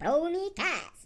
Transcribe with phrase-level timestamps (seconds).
[0.00, 1.03] Promicast.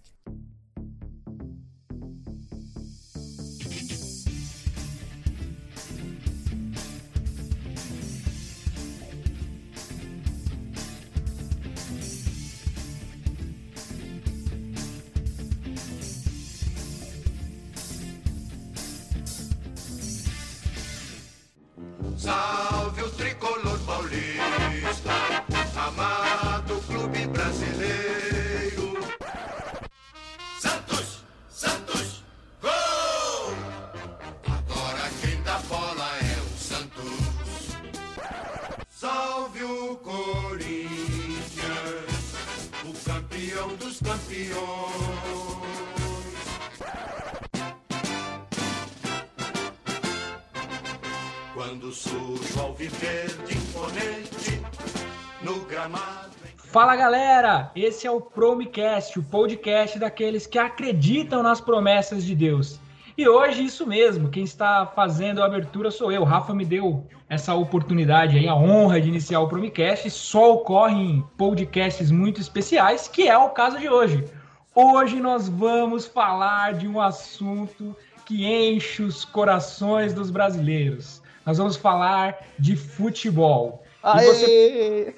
[56.79, 62.79] Fala galera, esse é o Promicast, o podcast daqueles que acreditam nas promessas de Deus.
[63.17, 66.23] E hoje, isso mesmo, quem está fazendo a abertura sou eu.
[66.23, 70.09] Rafa me deu essa oportunidade aí, a honra de iniciar o Promicast.
[70.09, 74.25] Só ocorre em podcasts muito especiais, que é o caso de hoje.
[74.73, 81.21] Hoje nós vamos falar de um assunto que enche os corações dos brasileiros.
[81.45, 83.83] Nós vamos falar de futebol.
[84.05, 85.15] E você-!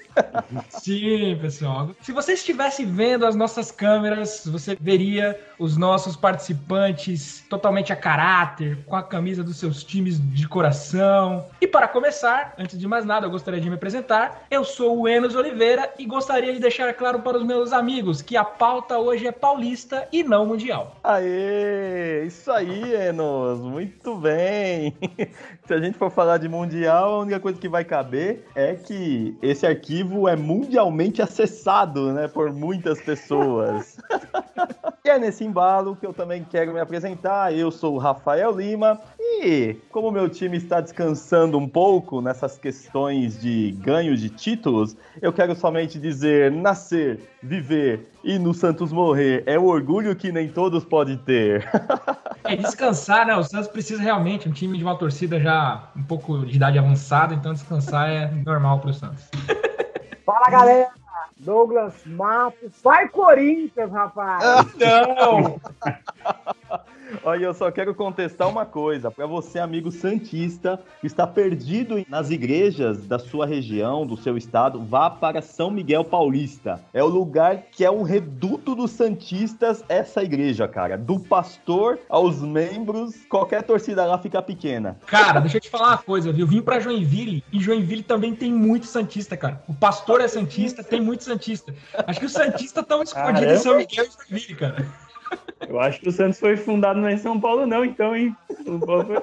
[0.71, 1.95] Sim, pessoal.
[2.01, 8.79] Se você estivesse vendo as nossas câmeras, você veria os nossos participantes totalmente a caráter,
[8.87, 11.45] com a camisa dos seus times de coração.
[11.61, 14.47] E para começar, antes de mais nada, eu gostaria de me apresentar.
[14.51, 18.39] Eu sou o Enos Oliveira e gostaria de deixar claro para os meus amigos que
[18.39, 20.97] a pauta hoje é paulista e não mundial.
[21.05, 22.25] Aê!
[22.27, 23.61] Isso aí, Enos!
[23.61, 24.97] Muito bem!
[25.67, 29.37] Se a gente for falar de Mundial, a única coisa que vai caber é que
[29.43, 33.99] esse arquivo é mundialmente acessado, né, por muitas pessoas.
[35.11, 37.53] É nesse embalo que eu também quero me apresentar.
[37.53, 43.41] Eu sou o Rafael Lima e, como meu time está descansando um pouco nessas questões
[43.41, 49.59] de ganho de títulos, eu quero somente dizer: nascer, viver e no Santos morrer é
[49.59, 51.69] o orgulho que nem todos podem ter.
[52.43, 53.37] É descansar, né?
[53.37, 57.35] O Santos precisa realmente, um time de uma torcida já um pouco de idade avançada,
[57.35, 59.29] então descansar é normal para o Santos.
[60.25, 60.89] Fala galera,
[61.41, 64.43] Douglas Matos, vai Corinthians, rapaz!
[64.77, 65.61] Não!
[67.23, 69.11] Olha, eu só quero contestar uma coisa.
[69.11, 74.83] Para você, amigo santista, que está perdido nas igrejas da sua região, do seu estado,
[74.83, 76.81] vá para São Miguel Paulista.
[76.95, 80.97] É o lugar que é um reduto dos santistas, essa igreja, cara.
[80.97, 84.99] Do pastor aos membros, qualquer torcida lá fica pequena.
[85.07, 86.47] Cara, deixa eu te falar uma coisa, viu?
[86.47, 89.63] Vim pra Joinville e Joinville também tem muito Santista, cara.
[89.69, 91.75] O pastor é Santista, tem muito Santista.
[92.07, 93.59] Acho que os Santistas estão escondidos em.
[93.59, 95.10] São Miguel e Joinville, cara.
[95.69, 98.35] Eu acho que o Santos foi fundado não é em São Paulo, não, então, hein?
[98.65, 99.23] São Paulo foi-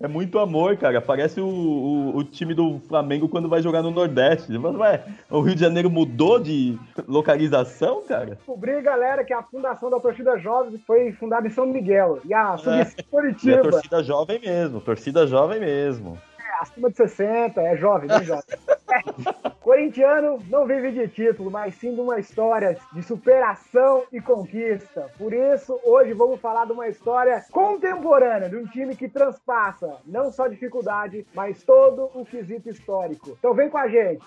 [0.00, 1.00] É muito amor, cara.
[1.00, 4.56] Parece o, o, o time do Flamengo quando vai jogar no Nordeste.
[4.58, 8.34] Mas, ué, o Rio de Janeiro mudou de localização, cara?
[8.34, 12.20] Descobri, galera, que a fundação da torcida jovem foi fundada em São Miguel.
[12.24, 16.18] E a subida E é Curitiba, torcida jovem mesmo, torcida jovem mesmo.
[16.60, 18.44] Acima de 60, é jovem, bem jovem.
[18.90, 19.50] É.
[19.60, 25.10] Corintiano não vive de título, mas sim de uma história de superação e conquista.
[25.18, 30.32] Por isso, hoje vamos falar de uma história contemporânea, de um time que transpassa não
[30.32, 33.36] só dificuldade, mas todo o quesito histórico.
[33.38, 34.24] Então vem com a gente.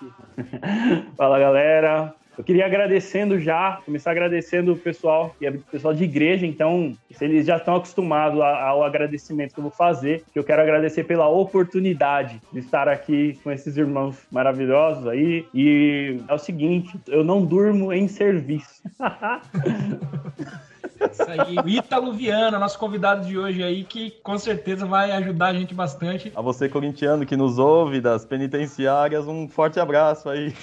[1.18, 2.14] Fala, galera.
[2.36, 6.96] Eu queria agradecendo já, começar agradecendo o pessoal, que é o pessoal de igreja, então,
[7.10, 11.04] se eles já estão acostumados ao agradecimento que eu vou fazer, que eu quero agradecer
[11.04, 15.46] pela oportunidade de estar aqui com esses irmãos maravilhosos aí.
[15.52, 18.82] E é o seguinte, eu não durmo em serviço.
[21.10, 25.48] Isso aí, o Ítalo Viana, nosso convidado de hoje aí, que com certeza vai ajudar
[25.48, 26.32] a gente bastante.
[26.34, 30.54] A você, corintiano, que nos ouve das penitenciárias, um forte abraço aí.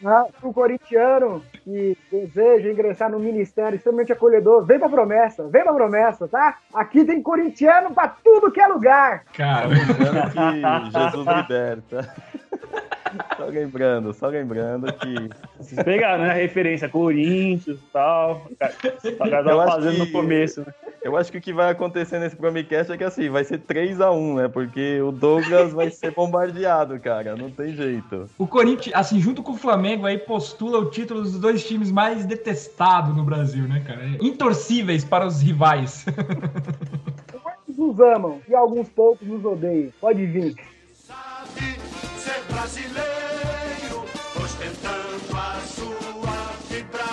[0.00, 0.26] né?
[0.42, 6.28] O corintiano que deseja ingressar no ministério extremamente acolhedor, vem pra promessa, vem pra promessa,
[6.28, 6.58] tá?
[6.72, 9.24] Aqui tem corintiano pra tudo que é lugar.
[9.34, 12.14] Cara, que Jesus liberta.
[13.36, 15.14] Só lembrando, só lembrando que
[15.58, 16.30] Vocês pegaram, né?
[16.30, 18.46] A referência Corinthians e tal.
[18.50, 20.74] O cara tava acho fazendo que- no começo, né?
[21.02, 24.34] eu acho que o que vai acontecer nesse Promicast é que assim, vai ser 3x1,
[24.36, 24.48] né?
[24.48, 27.36] Porque o Douglas vai ser bombardeado, cara.
[27.36, 28.28] Não tem jeito.
[28.38, 32.26] o Corinthians, assim, junto com o Flamengo, aí postula o título dos dois times mais
[32.26, 34.04] detestados no Brasil, né, cara?
[34.20, 36.04] Intorcíveis para os rivais.
[37.66, 39.90] Muitos nos amam e alguns poucos nos odeiam.
[40.00, 40.54] Pode vir.
[40.92, 44.04] Sabe ser brasileiro,
[44.36, 46.32] ostentando a sua
[46.68, 47.04] fibra.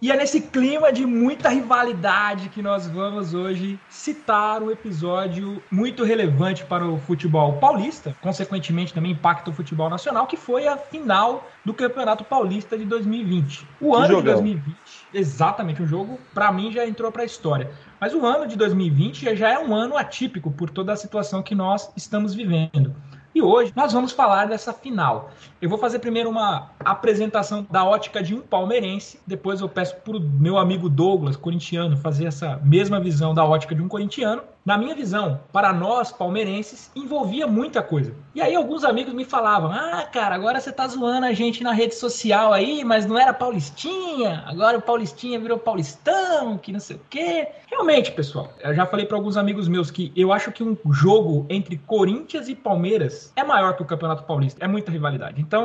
[0.00, 6.02] E é nesse clima de muita rivalidade que nós vamos hoje citar um episódio muito
[6.02, 11.46] relevante para o futebol paulista, consequentemente também impacta o futebol nacional, que foi a final
[11.64, 13.66] do Campeonato Paulista de 2020.
[13.80, 14.22] O ano Jogão.
[14.22, 14.76] de 2020,
[15.12, 17.70] exatamente um jogo, para mim já entrou para a história.
[18.00, 21.54] Mas o ano de 2020 já é um ano atípico por toda a situação que
[21.54, 22.94] nós estamos vivendo.
[23.36, 25.30] E hoje nós vamos falar dessa final.
[25.66, 30.16] Eu vou fazer primeiro uma apresentação da ótica de um palmeirense, depois eu peço para
[30.16, 34.42] o meu amigo Douglas, corintiano, fazer essa mesma visão da ótica de um corintiano.
[34.64, 38.12] Na minha visão, para nós palmeirenses, envolvia muita coisa.
[38.34, 41.72] E aí alguns amigos me falavam: "Ah, cara, agora você tá zoando a gente na
[41.72, 46.96] rede social aí, mas não era paulistinha, agora o paulistinha virou paulistão, que não sei
[46.96, 47.48] o quê".
[47.68, 51.46] Realmente, pessoal, eu já falei para alguns amigos meus que eu acho que um jogo
[51.48, 55.40] entre Corinthians e Palmeiras é maior que o Campeonato Paulista, é muita rivalidade.
[55.40, 55.55] Então,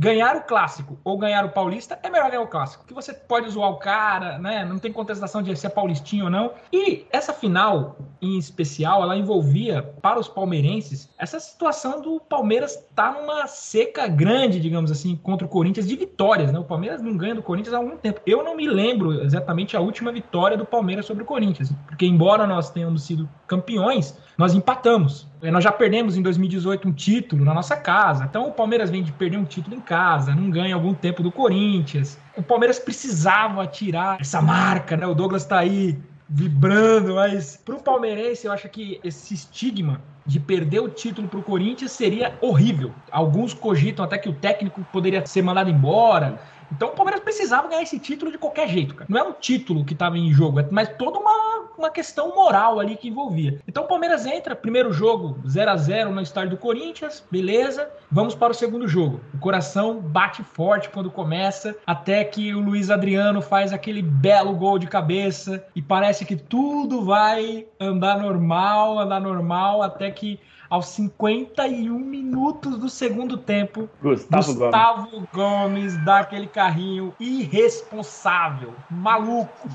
[0.00, 2.86] ganhar o clássico ou ganhar o paulista é melhor ganhar o clássico.
[2.86, 4.64] Que você pode zoar o cara, né?
[4.64, 6.54] Não tem contestação de se é paulistinho ou não.
[6.72, 13.12] E essa final, em especial, ela envolvia para os palmeirenses essa situação do Palmeiras estar
[13.12, 16.58] tá numa seca grande, digamos assim, contra o Corinthians de vitórias, né?
[16.58, 18.22] O Palmeiras não ganha do Corinthians há algum tempo.
[18.24, 22.46] Eu não me lembro exatamente a última vitória do Palmeiras sobre o Corinthians, porque embora
[22.46, 25.29] nós tenhamos sido campeões, nós empatamos.
[25.42, 28.24] Nós já perdemos em 2018 um título na nossa casa.
[28.24, 31.32] Então o Palmeiras vem de perder um título em casa, não ganha algum tempo do
[31.32, 32.18] Corinthians.
[32.36, 35.06] O Palmeiras precisava tirar essa marca, né?
[35.06, 35.98] O Douglas tá aí
[36.28, 41.40] vibrando, mas para o palmeirense eu acho que esse estigma de perder o título para
[41.40, 42.92] o Corinthians seria horrível.
[43.10, 46.38] Alguns cogitam até que o técnico poderia ser mandado embora.
[46.72, 49.06] Então o Palmeiras precisava ganhar esse título de qualquer jeito, cara.
[49.08, 52.78] Não é um título que estava em jogo, é mas toda uma, uma questão moral
[52.78, 53.60] ali que envolvia.
[53.66, 57.90] Então o Palmeiras entra, primeiro jogo 0 a 0 no estádio do Corinthians, beleza.
[58.10, 59.20] Vamos para o segundo jogo.
[59.34, 64.78] O coração bate forte quando começa, até que o Luiz Adriano faz aquele belo gol
[64.78, 70.38] de cabeça e parece que tudo vai andar normal, andar normal, até que
[70.70, 75.28] aos 51 minutos do segundo tempo, Gustavo, Gustavo Gomes.
[75.32, 79.68] Gomes dá aquele carrinho irresponsável, maluco.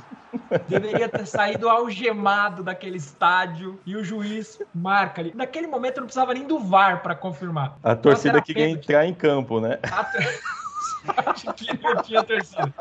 [0.67, 5.33] Deveria ter saído algemado daquele estádio e o juiz marca ali.
[5.35, 7.77] Naquele momento não precisava nem do VAR para confirmar.
[7.83, 9.79] A torcida que quer entrar em campo, né?
[11.25, 12.73] Acho que não tinha torcida.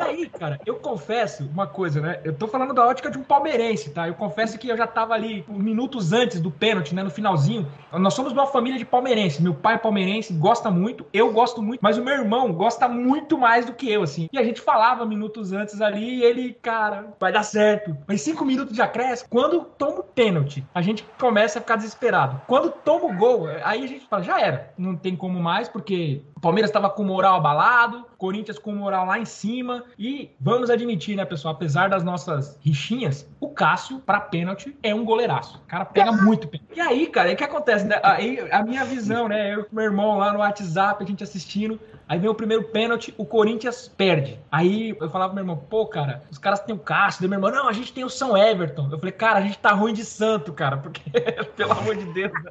[0.00, 2.20] E aí, cara, eu confesso uma coisa, né?
[2.24, 4.08] Eu tô falando da ótica de um palmeirense, tá?
[4.08, 7.02] Eu confesso que eu já tava ali minutos antes do pênalti, né?
[7.02, 7.70] No finalzinho.
[7.92, 9.42] Nós somos uma família de palmeirense.
[9.42, 13.36] Meu pai é palmeirense, gosta muito, eu gosto muito, mas o meu irmão gosta muito
[13.36, 14.26] mais do que eu, assim.
[14.32, 17.94] E a gente falava minutos antes ali e ele, cara, vai dar certo.
[18.08, 19.28] Mas cinco minutos de acréscimo.
[19.28, 22.40] Quando toma o pênalti, a gente começa a ficar desesperado.
[22.46, 24.72] Quando toma o gol, aí a gente fala, já era.
[24.78, 29.18] Não tem como mais, porque o Palmeiras estava com moral abalado, Corinthians com moral lá
[29.18, 29.84] em cima.
[29.98, 35.04] E vamos admitir, né, pessoal, apesar das nossas rixinhas, o Cássio, para pênalti, é um
[35.04, 35.58] goleiraço.
[35.58, 36.72] O cara pega muito pênalti.
[36.74, 37.84] E aí, cara, o que acontece?
[37.84, 38.00] Né?
[38.02, 39.54] Aí, a minha visão, né?
[39.54, 41.78] Eu com meu irmão lá no WhatsApp, a gente assistindo.
[42.08, 44.40] Aí vem o primeiro pênalti, o Corinthians perde.
[44.50, 47.28] Aí eu falava pro meu irmão, pô, cara, os caras têm o Cássio.
[47.28, 48.88] Meu irmão, não, a gente tem o São Everton.
[48.90, 51.02] Eu falei, cara, a gente tá ruim de santo, cara, porque,
[51.54, 52.32] pelo amor de Deus.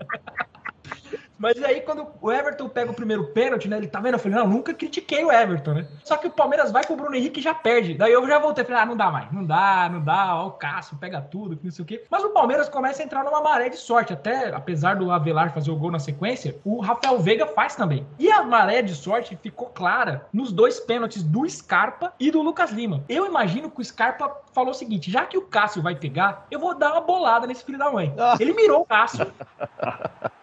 [1.37, 3.77] Mas aí, quando o Everton pega o primeiro pênalti, né?
[3.77, 4.15] Ele tá vendo?
[4.15, 5.87] Eu falei, não, nunca critiquei o Everton, né?
[6.03, 7.93] Só que o Palmeiras vai com o Bruno Henrique e já perde.
[7.93, 10.51] Daí eu já voltei, falei, ah, não dá mais, não dá, não dá, ó, o
[10.51, 12.03] Cássio pega tudo, não sei o quê.
[12.09, 14.11] Mas o Palmeiras começa a entrar numa maré de sorte.
[14.11, 18.05] Até, apesar do Avelar fazer o gol na sequência, o Rafael Veiga faz também.
[18.17, 22.71] E a maré de sorte ficou clara nos dois pênaltis do Scarpa e do Lucas
[22.71, 23.03] Lima.
[23.07, 26.59] Eu imagino que o Scarpa falou o seguinte: já que o Cássio vai pegar, eu
[26.59, 28.13] vou dar uma bolada nesse filho da mãe.
[28.39, 29.31] Ele mirou o Cássio.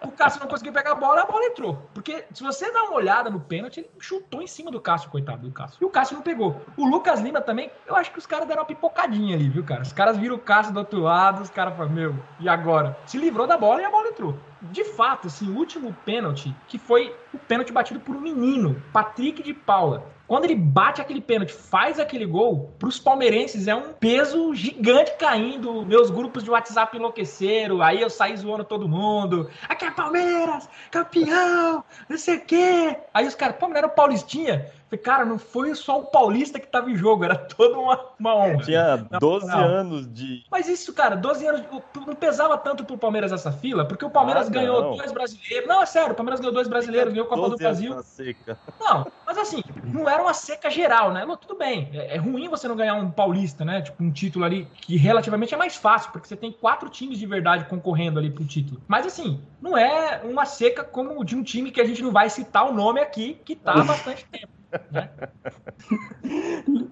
[0.04, 1.76] O Cássio não conseguiu pegar a bola, a bola entrou.
[1.92, 5.46] Porque se você dá uma olhada no pênalti, ele chutou em cima do Cássio, coitado
[5.46, 5.76] do Cássio.
[5.80, 6.60] E o Cássio não pegou.
[6.76, 9.82] O Lucas Lima também, eu acho que os caras deram uma pipocadinha ali, viu, cara?
[9.82, 12.96] Os caras viram o Cássio do outro lado, os caras falaram, meu, e agora?
[13.04, 14.34] Se livrou da bola e a bola entrou.
[14.70, 19.54] De fato, o último pênalti, que foi o pênalti batido por um menino, Patrick de
[19.54, 20.14] Paula.
[20.26, 25.12] Quando ele bate aquele pênalti, faz aquele gol, para os palmeirenses é um peso gigante
[25.16, 25.87] caindo.
[25.87, 29.49] Meus grupos de WhatsApp enlouqueceram, aí eu saí zoando todo mundo.
[29.68, 32.96] Aqui é Palmeiras, campeão, não sei o quê.
[33.14, 34.66] Aí os caras, pô, não era o Paulistinha?
[34.88, 38.34] Falei, cara, não foi só o Paulista que tava em jogo, era toda uma, uma
[38.36, 38.62] honra.
[38.64, 39.58] Tinha 12 Não.
[39.58, 40.44] anos de.
[40.50, 41.62] Mas isso, cara, 12 anos,
[42.06, 45.68] não pesava tanto pro Palmeiras essa fila, porque o Palmeiras Ah, ganhou dois brasileiros.
[45.68, 48.02] Não, é sério, o Palmeiras ganhou dois brasileiros, ganhou a Copa do 12 anos Brasil.
[48.02, 48.58] seca.
[48.80, 51.24] Não, mas assim, não era uma seca geral, né?
[51.26, 51.90] Mas tudo bem.
[51.92, 53.82] É, é ruim você não ganhar um paulista, né?
[53.82, 57.26] Tipo, um título ali que relativamente é mais fácil, porque você tem quatro times de
[57.26, 58.80] verdade concorrendo ali pro título.
[58.86, 62.30] Mas assim, não é uma seca como de um time que a gente não vai
[62.30, 64.55] citar o nome aqui, que tá há bastante tempo.
[64.90, 65.11] Né?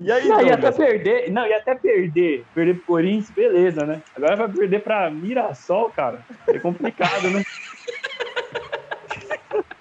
[0.01, 1.31] E aí, Não, ia até perder.
[1.31, 2.45] Não, ia até perder.
[2.55, 4.03] Perder pro Corinthians, beleza, né?
[4.15, 6.21] Agora vai perder pra Mirassol, cara.
[6.47, 7.43] É complicado, né?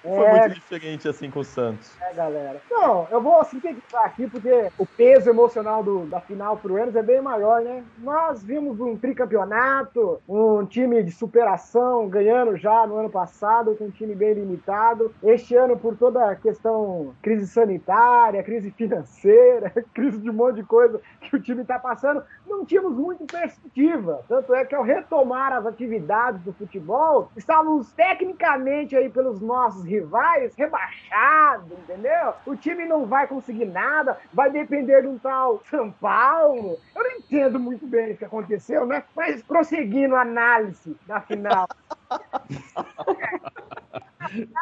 [0.04, 1.98] Foi É, muito diferente assim com o Santos.
[2.02, 2.60] É, galera.
[2.70, 7.02] Não, eu vou sintetizar aqui porque o peso emocional do- da final pro Enos é
[7.02, 7.82] bem maior, né?
[8.00, 13.90] Nós vimos um tricampeonato, um time de superação ganhando já no ano passado, com um
[13.90, 15.10] time bem limitado.
[15.22, 20.64] Este ano, por toda a questão crise sanitária, crise financeira, crise de um monte de
[20.64, 24.20] coisa que o time tá passando, não tínhamos muito perspectiva.
[24.28, 30.54] Tanto é que ao retomar as atividades do futebol, estávamos tecnicamente aí pelos nossos rivais
[30.56, 32.34] rebaixados, entendeu?
[32.46, 36.78] O time não vai conseguir nada, vai depender de um tal São Paulo.
[36.94, 39.04] Eu não entendo muito bem o que aconteceu, né?
[39.14, 41.68] Mas prosseguindo a análise da final.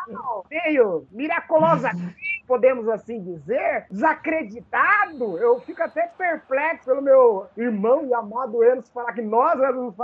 [0.09, 5.39] Não, veio miraculosamente, podemos assim dizer, desacreditado.
[5.39, 9.95] Eu fico até perplexo pelo meu irmão e amado Enos falar que nós éramos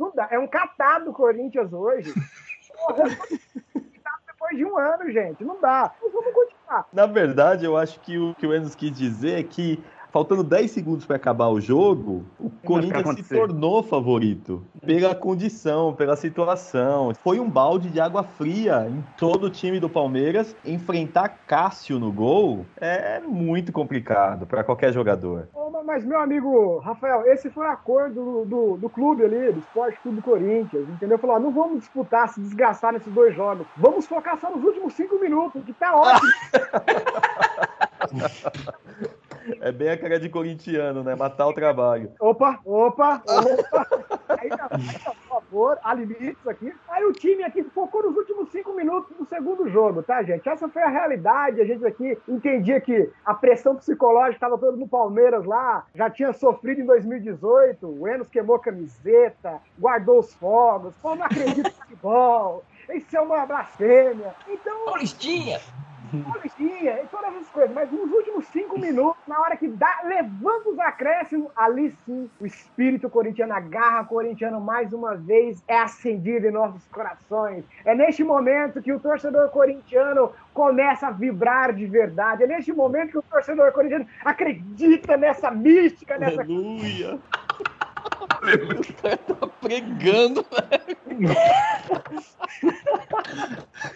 [0.00, 2.12] não dá, É um catado do Corinthians hoje.
[4.26, 5.44] Depois de um ano, gente.
[5.44, 5.92] Não dá.
[6.02, 6.86] Mas vamos continuar.
[6.92, 10.70] Na verdade, eu acho que o que o Enos quis dizer é que, faltando 10
[10.70, 14.64] segundos para acabar o jogo, o Corinthians se tornou favorito.
[14.84, 17.12] Pela condição, pela situação.
[17.22, 20.56] Foi um balde de água fria em todo o time do Palmeiras.
[20.64, 25.48] Enfrentar Cássio no gol é muito complicado para qualquer jogador.
[25.90, 29.98] Mas, meu amigo Rafael, esse foi o acordo do, do, do clube ali, do Esporte
[29.98, 31.18] Clube Corinthians, entendeu?
[31.18, 33.66] Falou, não vamos disputar, se desgastar nesses dois jogos.
[33.76, 36.30] Vamos focar só nos últimos cinco minutos, que tá ótimo.
[39.60, 41.14] É bem a cara de corintiano, né?
[41.14, 42.10] Matar o trabalho.
[42.18, 43.86] Opa, opa, opa.
[44.30, 46.72] Aí, não, aí não, por favor, há limites aqui.
[46.88, 50.48] Aí o time aqui focou nos últimos cinco minutos do segundo jogo, tá, gente?
[50.48, 51.60] Essa foi a realidade.
[51.60, 55.84] A gente aqui entendia que a pressão psicológica estava toda no Palmeiras lá.
[55.94, 57.86] Já tinha sofrido em 2018.
[57.86, 60.94] O Enos queimou a camiseta, guardou os fogos.
[61.02, 62.64] Pô, não acredito em futebol.
[62.88, 64.34] Isso é uma blasfêmia.
[64.48, 65.60] Então, Paulistinha!
[66.12, 70.78] E todas essas coisas, mas nos últimos cinco minutos, na hora que dá, levando os
[70.78, 76.50] acréscimos, ali sim, o espírito corintiano, a garra corintiana, mais uma vez, é acendida em
[76.50, 77.64] nossos corações.
[77.84, 82.44] É neste momento que o torcedor corintiano começa a vibrar de verdade.
[82.44, 87.18] É neste momento que o torcedor corintiano acredita nessa mística, nessa Aleluia!
[88.20, 90.44] O cara tá pregando,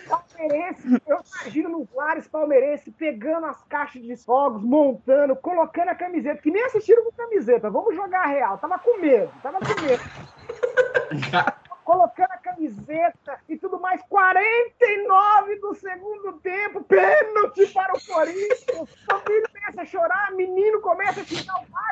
[0.09, 6.43] palmeirense, eu imagino nos lares palmeirenses pegando as caixas de fogos, montando, colocando a camiseta,
[6.43, 10.03] que nem assistiram com camiseta, vamos jogar a real, tava com medo, tava com medo.
[11.85, 18.87] colocando a camiseta e tudo mais, 49 do segundo tempo, pênalti para o Corinthians, o
[18.87, 21.25] filho começa a chorar, menino começa a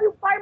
[0.02, 0.41] e o pai saírem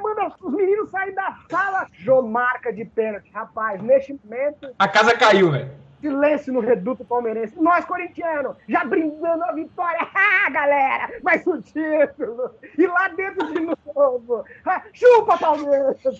[2.21, 5.81] marca de pênalti, rapaz, neste momento, A casa caiu, velho.
[6.01, 7.53] Silêncio no reduto palmeirense.
[7.61, 9.99] Nós, corintianos, já brindando a vitória.
[10.43, 12.55] Ah, galera, mais um título.
[12.75, 14.43] E lá dentro de novo.
[14.65, 15.97] Ah, chupa, Palmeiras.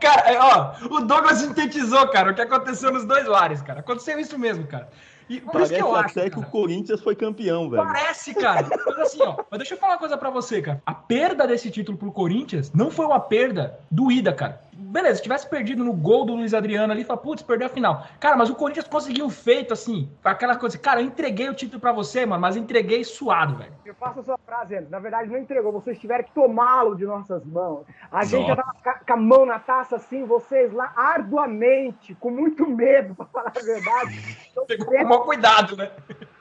[0.00, 3.80] Cara, é, ó, o Douglas sintetizou, cara, o que aconteceu nos dois lares, cara.
[3.80, 4.88] Aconteceu isso mesmo, cara.
[5.28, 6.18] E por isso Parece que eu acho.
[6.18, 6.46] até que cara.
[6.46, 7.82] o Corinthians foi campeão, velho.
[7.84, 8.66] Parece, cara.
[8.86, 9.36] Mas assim, ó.
[9.50, 10.82] Mas deixa eu falar uma coisa pra você, cara.
[10.86, 14.60] A perda desse título pro Corinthians não foi uma perda doída, cara.
[14.80, 18.06] Beleza, se tivesse perdido no gol do Luiz Adriano ali, fala, putz, perdeu a final.
[18.20, 20.78] Cara, mas o Corinthians conseguiu um feito, assim, aquela coisa.
[20.78, 23.72] Cara, eu entreguei o título pra você, mano, mas entreguei suado, velho.
[23.84, 24.80] Eu faço a sua frase.
[24.88, 25.72] Na verdade, não entregou.
[25.72, 27.86] Vocês tiveram que tomá-lo de nossas mãos.
[28.12, 28.72] A gente já tava
[29.04, 33.60] com a mão na taça, assim, vocês lá, arduamente, com muito medo, pra falar a
[33.60, 34.38] verdade.
[34.68, 35.90] Pegou com o maior cuidado, né?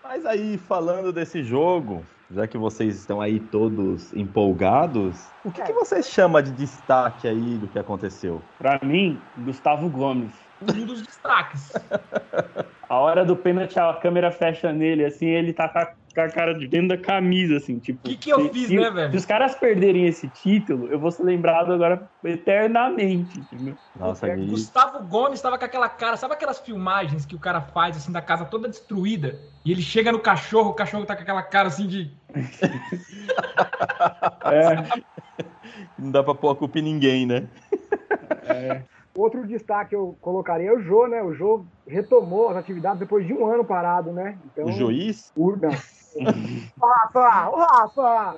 [0.03, 5.73] Mas aí, falando desse jogo, já que vocês estão aí todos empolgados, o que, que
[5.73, 8.41] você chama de destaque aí do que aconteceu?
[8.57, 10.33] Pra mim, Gustavo Gomes.
[10.61, 11.71] Um dos destaques.
[12.89, 16.29] A hora do pênalti, a câmera fecha nele, assim, ele tá com a, com a
[16.29, 18.07] cara de dentro da camisa, assim, tipo.
[18.07, 19.11] Que que eu se- fiz, se- né, velho?
[19.11, 23.77] Se os caras perderem esse título, eu vou ser lembrado agora eternamente, entendeu?
[23.95, 27.61] Nossa, É, aí, Gustavo Gomes tava com aquela cara, sabe aquelas filmagens que o cara
[27.61, 29.41] faz, assim, da casa toda destruída?
[29.65, 32.15] E ele chega no cachorro, o cachorro tá com aquela cara assim de.
[34.45, 35.01] É,
[35.97, 37.49] não dá pra pôr a culpa em ninguém, né?
[39.17, 41.23] Outro destaque eu colocaria é o Jô, né?
[41.23, 44.37] O Jô retomou as atividades depois de um ano parado, né?
[44.45, 45.33] Então, O juiz?
[45.35, 45.71] O, não.
[46.79, 48.35] Rafa, ô, Rafa!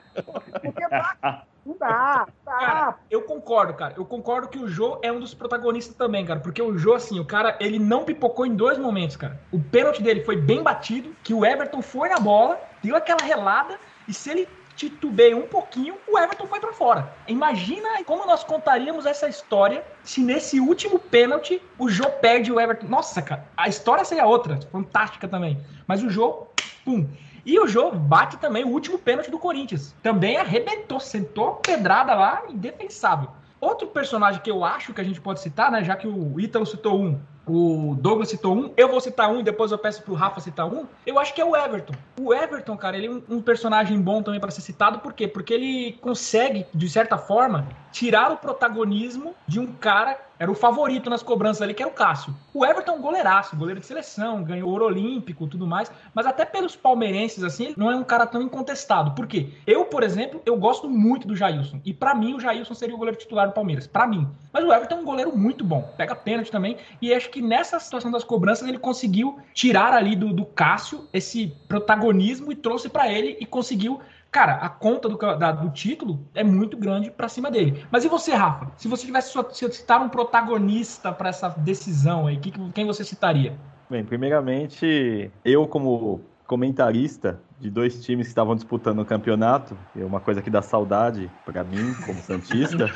[0.62, 2.52] Porque pra Não dá, dá.
[2.52, 3.94] Cara, eu concordo, cara.
[3.98, 6.40] Eu concordo que o Jô é um dos protagonistas também, cara.
[6.40, 9.38] Porque o Jô, assim, o cara, ele não pipocou em dois momentos, cara.
[9.52, 13.78] O pênalti dele foi bem batido, que o Everton foi na bola, deu aquela relada,
[14.08, 14.48] e se ele
[14.80, 17.14] titubeia um pouquinho, o Everton foi para fora.
[17.28, 22.88] Imagina como nós contaríamos essa história se nesse último pênalti o Jô perde o Everton.
[22.88, 25.60] Nossa, cara, a história seria outra, fantástica também.
[25.86, 26.48] Mas o Jô,
[26.86, 27.06] pum.
[27.46, 29.94] E o Jô bate também o último pênalti do Corinthians.
[30.02, 33.32] Também arrebentou, sentou pedrada lá, indefensável.
[33.60, 36.66] Outro personagem que eu acho que a gente pode citar, né, já que o Ítalo
[36.66, 37.20] citou um,
[37.50, 40.86] o Douglas citou um, eu vou citar um depois eu peço pro Rafa citar um.
[41.06, 41.94] Eu acho que é o Everton.
[42.20, 45.28] O Everton, cara, ele é um, um personagem bom também para ser citado, por quê?
[45.28, 51.10] Porque ele consegue, de certa forma, tirar o protagonismo de um cara era o favorito
[51.10, 52.34] nas cobranças ali, que era o Cássio.
[52.54, 56.46] O Everton é um goleiraço, goleiro de seleção, ganhou ouro olímpico tudo mais, mas até
[56.46, 59.12] pelos palmeirenses, assim, não é um cara tão incontestado.
[59.12, 59.50] Por quê?
[59.68, 61.82] Eu, por exemplo, eu gosto muito do Jailson.
[61.84, 63.86] E para mim, o Jailson seria o goleiro titular do Palmeiras.
[63.86, 64.30] para mim.
[64.54, 65.94] Mas o Everton é um goleiro muito bom.
[65.98, 66.78] Pega pênalti também.
[67.02, 71.54] E acho que nessa situação das cobranças, ele conseguiu tirar ali do, do Cássio esse
[71.68, 74.00] protagonismo e trouxe para ele e conseguiu
[74.32, 77.84] cara, a conta do, da, do título é muito grande para cima dele.
[77.92, 78.72] Mas e você, Rafa?
[78.78, 83.58] Se você tivesse se citar um protagonista para essa decisão aí, que, quem você citaria?
[83.90, 90.20] Bem, primeiramente, eu como comentarista de dois times que estavam disputando o campeonato, é uma
[90.20, 92.90] coisa que dá saudade para mim, como Santista.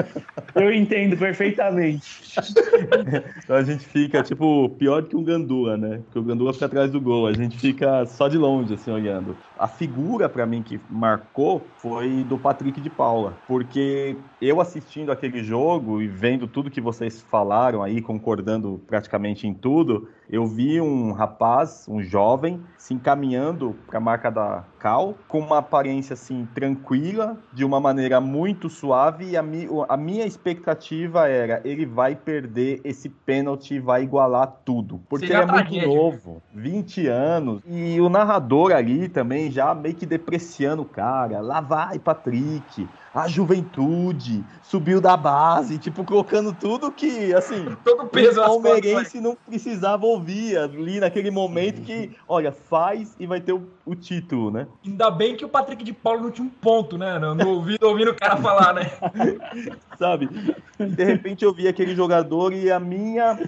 [0.54, 2.34] Eu entendo perfeitamente.
[3.42, 6.00] então a gente fica, tipo, pior que um Gandula, né?
[6.04, 9.36] Porque o Gandula fica atrás do gol, a gente fica só de longe, assim, olhando.
[9.58, 15.42] A figura, para mim, que marcou foi do Patrick de Paula, porque eu assistindo aquele
[15.42, 21.12] jogo e vendo tudo que vocês falaram aí, concordando praticamente em tudo, eu vi um
[21.12, 27.64] rapaz, um jovem, se encaminhando para marca da Cal, com uma aparência assim tranquila, de
[27.64, 33.10] uma maneira muito suave, e a, mi a minha expectativa era ele vai perder esse
[33.10, 35.00] pênalti e vai igualar tudo.
[35.08, 39.94] Porque Seria ele é muito novo, 20 anos, e o narrador ali também já meio
[39.94, 41.40] que depreciando o cara.
[41.40, 48.40] Lá vai, Patrick a juventude, subiu da base, tipo, colocando tudo que, assim, todo peso
[48.40, 53.68] o palmeirense não precisava ouvir ali naquele momento que, olha, faz e vai ter o,
[53.84, 54.68] o, título, né?
[54.84, 57.18] Ainda bem que o Patrick de Paulo não tinha um ponto, né?
[57.18, 58.90] No ouvido, ouvindo o cara falar, né?
[59.98, 60.28] Sabe?
[60.78, 63.38] De repente eu vi aquele jogador e a minha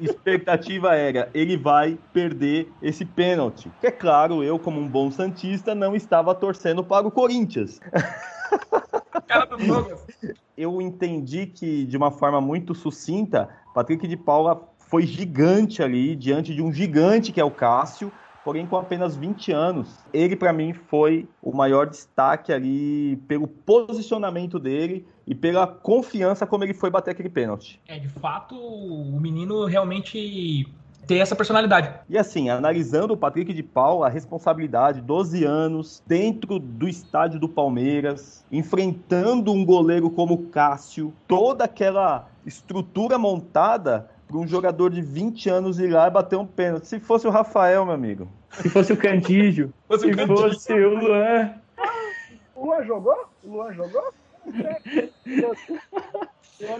[0.00, 3.70] expectativa era, ele vai perder esse pênalti.
[3.80, 7.80] Que é claro, eu como um bom santista não estava torcendo para o Corinthians.
[9.26, 10.04] Cara do Douglas.
[10.56, 16.54] Eu entendi que, de uma forma muito sucinta, Patrick de Paula foi gigante ali, diante
[16.54, 18.10] de um gigante que é o Cássio,
[18.48, 19.98] porém com apenas 20 anos.
[20.10, 26.64] Ele, para mim, foi o maior destaque ali pelo posicionamento dele e pela confiança como
[26.64, 27.78] ele foi bater aquele pênalti.
[27.86, 30.66] É, de fato, o menino realmente
[31.06, 31.92] ter essa personalidade.
[32.08, 37.50] E assim, analisando o Patrick de Paula, a responsabilidade, 12 anos, dentro do estádio do
[37.50, 45.48] Palmeiras, enfrentando um goleiro como Cássio, toda aquela estrutura montada para um jogador de 20
[45.48, 46.86] anos ir lá e bater um pênalti.
[46.86, 48.28] Se fosse o Rafael, meu amigo.
[48.50, 49.72] Se fosse o Cantígio.
[49.98, 51.54] se fosse o Luan.
[52.54, 53.16] O Luan jogou?
[53.42, 54.12] O Luan jogou?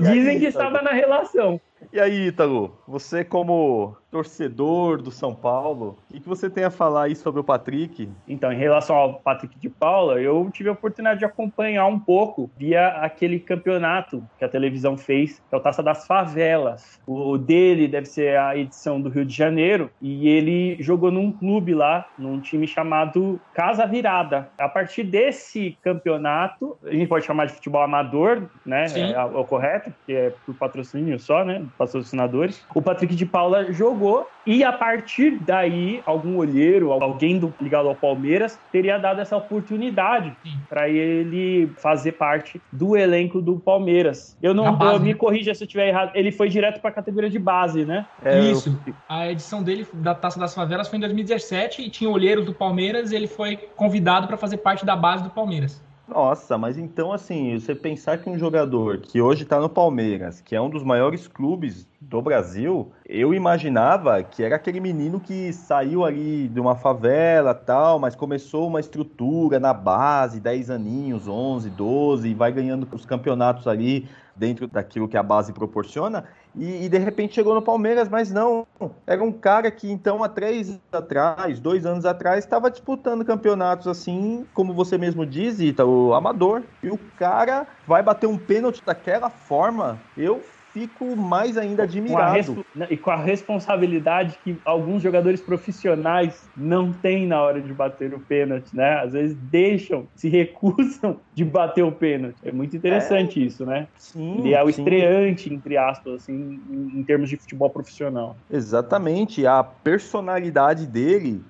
[0.00, 1.61] Dizem que estava na relação.
[1.92, 7.04] E aí, Ítalo, você como torcedor do São Paulo, o que você tem a falar
[7.04, 8.08] aí sobre o Patrick?
[8.26, 12.50] Então, em relação ao Patrick de Paula, eu tive a oportunidade de acompanhar um pouco
[12.56, 17.00] via aquele campeonato que a televisão fez, que é o Taça das Favelas.
[17.06, 21.74] O dele deve ser a edição do Rio de Janeiro, e ele jogou num clube
[21.74, 24.48] lá, num time chamado Casa Virada.
[24.58, 28.88] A partir desse campeonato, a gente pode chamar de futebol amador, né?
[28.88, 29.00] Sim.
[29.00, 31.64] É, é o correto, que é por patrocínio só, né?
[31.76, 32.64] Patrocinadores.
[32.74, 37.94] O Patrick de Paula jogou e a partir daí, algum olheiro, alguém do, ligado ao
[37.94, 40.35] Palmeiras, teria dado essa oportunidade
[40.70, 44.37] para ele fazer parte do elenco do Palmeiras.
[44.40, 46.12] Eu não eu, me corrija se eu estiver errado.
[46.14, 48.07] Ele foi direto para a categoria de base, né?
[48.24, 48.81] É, Isso.
[48.87, 48.94] Eu...
[49.07, 53.12] A edição dele da Taça das Favelas foi em 2017 e tinha olheiros do Palmeiras.
[53.12, 55.83] E ele foi convidado para fazer parte da base do Palmeiras.
[56.09, 60.57] Nossa, mas então assim, você pensar que um jogador que hoje está no Palmeiras, que
[60.57, 66.07] é um dos maiores clubes do Brasil, eu imaginava que era aquele menino que saiu
[66.07, 72.29] ali de uma favela tal, mas começou uma estrutura na base, 10 aninhos, 11, 12,
[72.29, 76.25] e vai ganhando os campeonatos ali dentro daquilo que a base proporciona,
[76.59, 78.66] e, e, de repente chegou no Palmeiras, mas não.
[79.07, 83.87] Era um cara que então há três anos atrás, dois anos atrás, estava disputando campeonatos
[83.87, 86.62] assim, como você mesmo diz, o amador.
[86.83, 89.99] E o cara vai bater um pênalti daquela forma.
[90.16, 90.42] Eu
[90.78, 92.54] fico mais ainda admirado.
[92.54, 97.72] Com né, e com a responsabilidade que alguns jogadores profissionais não têm na hora de
[97.72, 99.00] bater o pênalti, né?
[99.00, 102.38] Às vezes deixam, se recusam de bater o pênalti.
[102.42, 103.88] É muito interessante é, isso, né?
[103.96, 104.82] Sim, Ele é o sim.
[104.82, 108.36] estreante, entre aspas, assim, em, em termos de futebol profissional.
[108.50, 109.46] Exatamente.
[109.46, 111.44] A personalidade dele,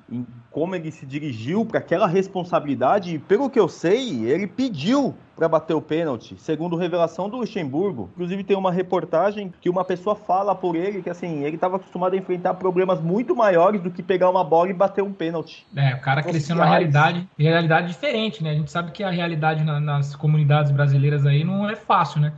[0.50, 5.48] como ele se dirigiu para aquela responsabilidade, e pelo que eu sei, ele pediu para
[5.48, 8.11] bater o pênalti, segundo revelação do Luxemburgo.
[8.14, 12.14] Inclusive tem uma reportagem que uma pessoa fala por ele que assim, ele estava acostumado
[12.14, 15.64] a enfrentar problemas muito maiores do que pegar uma bola e bater um pênalti.
[15.76, 18.50] É, o cara cresceu numa realidade, realidade diferente, né?
[18.50, 22.32] A gente sabe que a realidade na, nas comunidades brasileiras aí não é fácil, né?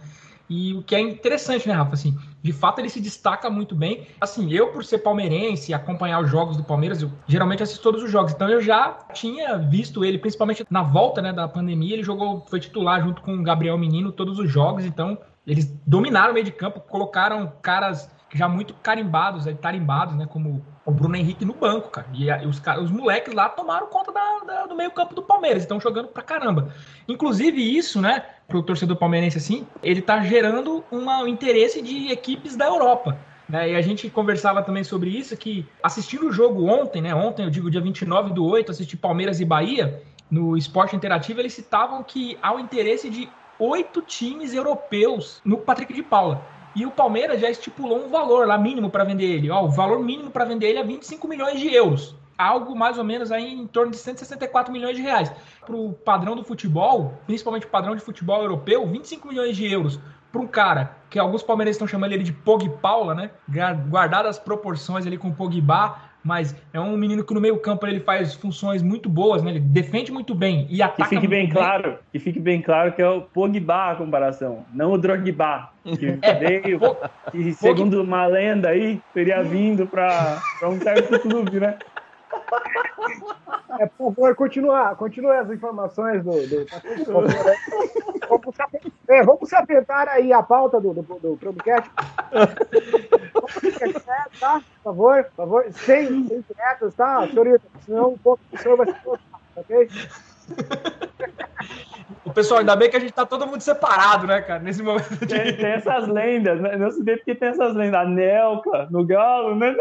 [0.51, 1.94] E o que é interessante, né, Rafa?
[1.94, 4.07] Assim, de fato, ele se destaca muito bem.
[4.20, 8.03] Assim, eu, por ser palmeirense e acompanhar os jogos do Palmeiras, eu geralmente assisto todos
[8.03, 8.33] os jogos.
[8.33, 11.94] Então, eu já tinha visto ele, principalmente na volta né, da pandemia.
[11.94, 14.85] Ele jogou, foi titular junto com o Gabriel Menino todos os jogos.
[14.85, 20.27] Então, eles dominaram o meio de campo, colocaram caras já muito carimbados, tarimbados, né?
[20.27, 22.07] Como o Bruno Henrique no banco, cara.
[22.12, 25.81] E, e os, os moleques lá tomaram conta da, da, do meio-campo do Palmeiras, estão
[25.81, 26.73] jogando pra caramba.
[27.09, 32.57] Inclusive, isso, né, pro torcedor palmeirense assim, ele tá gerando uma, um interesse de equipes
[32.57, 33.19] da Europa.
[33.49, 37.12] Né, e a gente conversava também sobre isso, que assistindo o jogo ontem, né?
[37.12, 41.53] Ontem, eu digo dia 29 do 8, assisti Palmeiras e Bahia, no Esporte Interativo, eles
[41.53, 46.40] citavam que há o interesse de oito times europeus no Patrick de Paula.
[46.81, 49.51] E o Palmeiras já estipulou um valor lá mínimo para vender ele.
[49.51, 52.16] Ó, o valor mínimo para vender ele é 25 milhões de euros.
[52.38, 55.31] Algo mais ou menos aí em torno de 164 milhões de reais.
[55.61, 60.01] Para o padrão do futebol, principalmente o padrão de futebol europeu, 25 milhões de euros
[60.33, 63.31] para um cara que alguns palmeirenses estão chamando ele de Pogpaula, né?
[63.90, 67.87] Guardadas as proporções ali com o Pogba, mas é um menino que no meio campo
[67.87, 69.51] ele faz funções muito boas, né?
[69.51, 72.93] Ele defende muito bem e ataca que fique bem, bem, claro, que fique bem claro
[72.93, 76.81] que é o Pogba a comparação, não o Drogba, que é, veio,
[77.31, 81.79] que segundo uma lenda aí, teria vindo para um certo clube, né?
[83.79, 86.33] É, por favor, continua, continua as informações do.
[86.47, 86.67] do...
[89.11, 91.90] vamos, se, é, vamos se atentar aí à pauta do, do, do Chromecast.
[94.38, 94.62] tá?
[94.83, 97.62] Por favor, por favor, sem, sem diretas, tá, senhorita?
[97.85, 98.94] Senão o senhor vai se
[99.57, 99.88] ok?
[102.25, 105.11] O pessoal, ainda bem que a gente tá todo mundo separado, né, cara, nesse momento.
[105.11, 105.27] De...
[105.27, 106.77] Tem, tem, essas lendas, né?
[106.77, 108.01] Não se vê porque tem essas lendas.
[108.01, 109.75] A Nelca no Galo, né?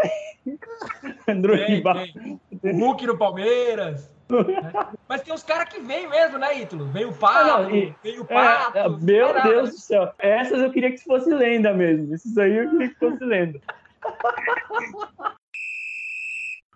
[1.26, 2.42] Tem, tem.
[2.64, 4.10] O Hulk no Palmeiras.
[5.08, 6.86] Mas tem uns caras que vêm mesmo, né, Ítalo?
[6.86, 7.94] Veio o Pato, ah, e...
[8.04, 8.78] veio o Pato.
[8.78, 10.12] É, meu Deus do céu.
[10.20, 12.14] Essas eu queria que fosse lenda mesmo.
[12.14, 13.60] Esses aí eu queria que fosse lenda.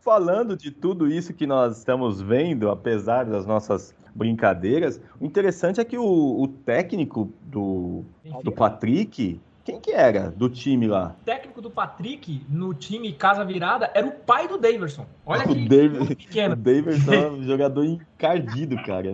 [0.01, 5.85] Falando de tudo isso que nós estamos vendo, apesar das nossas brincadeiras, o interessante é
[5.85, 8.03] que o, o técnico do,
[8.43, 11.15] do Patrick quem que era do time lá?
[11.21, 15.05] O técnico do Patrick no time Casa Virada era o pai do Daverson.
[15.25, 16.53] Olha o que David, pequeno.
[16.53, 19.13] O Daverson é um jogador encardido, cara.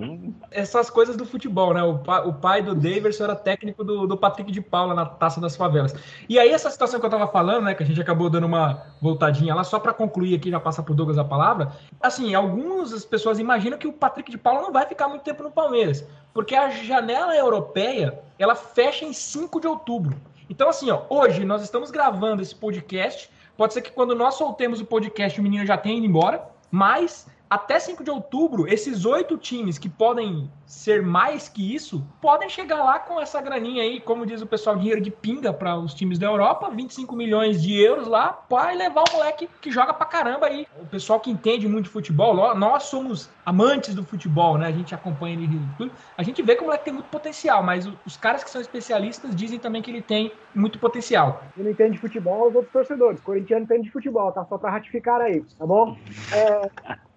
[0.50, 1.84] Essas coisas do futebol, né?
[1.84, 5.40] O, pa, o pai do Daverson era técnico do, do Patrick de Paula na Taça
[5.40, 5.94] das Favelas.
[6.28, 7.76] E aí essa situação que eu tava falando, né?
[7.76, 10.96] Que a gente acabou dando uma voltadinha lá, só para concluir aqui, já passar pro
[10.96, 11.74] Douglas a palavra.
[12.02, 15.52] Assim, algumas pessoas imaginam que o Patrick de Paula não vai ficar muito tempo no
[15.52, 16.04] Palmeiras.
[16.34, 20.20] Porque a janela europeia, ela fecha em 5 de outubro.
[20.50, 23.30] Então, assim, ó, hoje nós estamos gravando esse podcast.
[23.56, 27.28] Pode ser que quando nós soltemos o podcast, o menino já tenha ido embora, mas
[27.50, 32.84] até 5 de outubro, esses oito times que podem ser mais que isso, podem chegar
[32.84, 36.20] lá com essa graninha aí, como diz o pessoal, dinheiro de pinga para os times
[36.20, 40.46] da Europa, 25 milhões de euros lá, para levar o moleque que joga pra caramba
[40.46, 40.68] aí.
[40.80, 44.68] O pessoal que entende muito futebol, nós somos amantes do futebol, né?
[44.68, 45.92] A gente acompanha ele tudo.
[46.16, 49.36] A gente vê que o moleque tem muito potencial, mas os caras que são especialistas
[49.36, 51.44] dizem também que ele tem muito potencial.
[51.58, 53.20] Não entende de futebol, os outros torcedores.
[53.20, 54.46] O corintiano entende de futebol, tá?
[54.46, 55.98] Só para ratificar aí, tá bom?
[56.32, 57.09] É...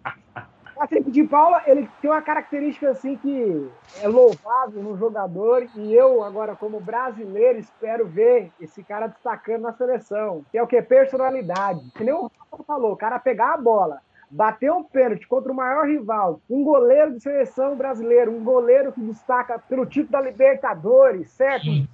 [0.83, 3.71] Patrick de Paula, ele tem uma característica assim que
[4.03, 9.73] é louvável no jogador e eu agora como brasileiro espero ver esse cara destacando na
[9.75, 11.89] seleção, que é o que personalidade.
[11.95, 14.01] Que nem o Rafa falou, o cara pegar a bola,
[14.33, 19.01] bater um pênalti contra o maior rival, um goleiro de seleção brasileira, um goleiro que
[19.03, 21.67] destaca pelo título da Libertadores, certo?
[21.69, 21.87] Em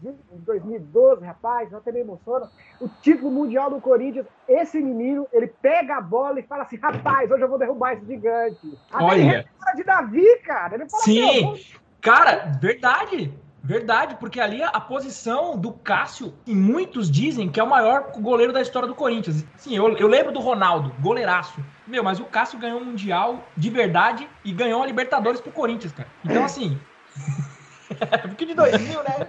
[0.46, 2.48] 2012, rapaz, até me emociona.
[2.81, 7.29] O título mundial do Corinthians, esse menino, ele pega a bola e fala assim: rapaz,
[7.29, 8.79] hoje eu vou derrubar esse gigante.
[8.92, 9.20] Até Olha.
[9.20, 10.77] Ele de Davi, cara.
[10.77, 11.64] Ele fala Sim, assim,
[12.01, 13.35] cara, verdade.
[13.68, 18.50] Verdade, porque ali a, posição do Cássio, e muitos dizem que é o maior goleiro
[18.50, 19.44] da história do Corinthians.
[19.59, 21.62] Sim, eu, eu lembro do Ronaldo, goleiraço.
[21.87, 25.92] Meu, mas o Cássio ganhou um Mundial de verdade e ganhou a Libertadores pro Corinthians,
[25.92, 26.09] cara.
[26.24, 26.78] Então, assim.
[28.22, 29.26] Porque de 2000, né?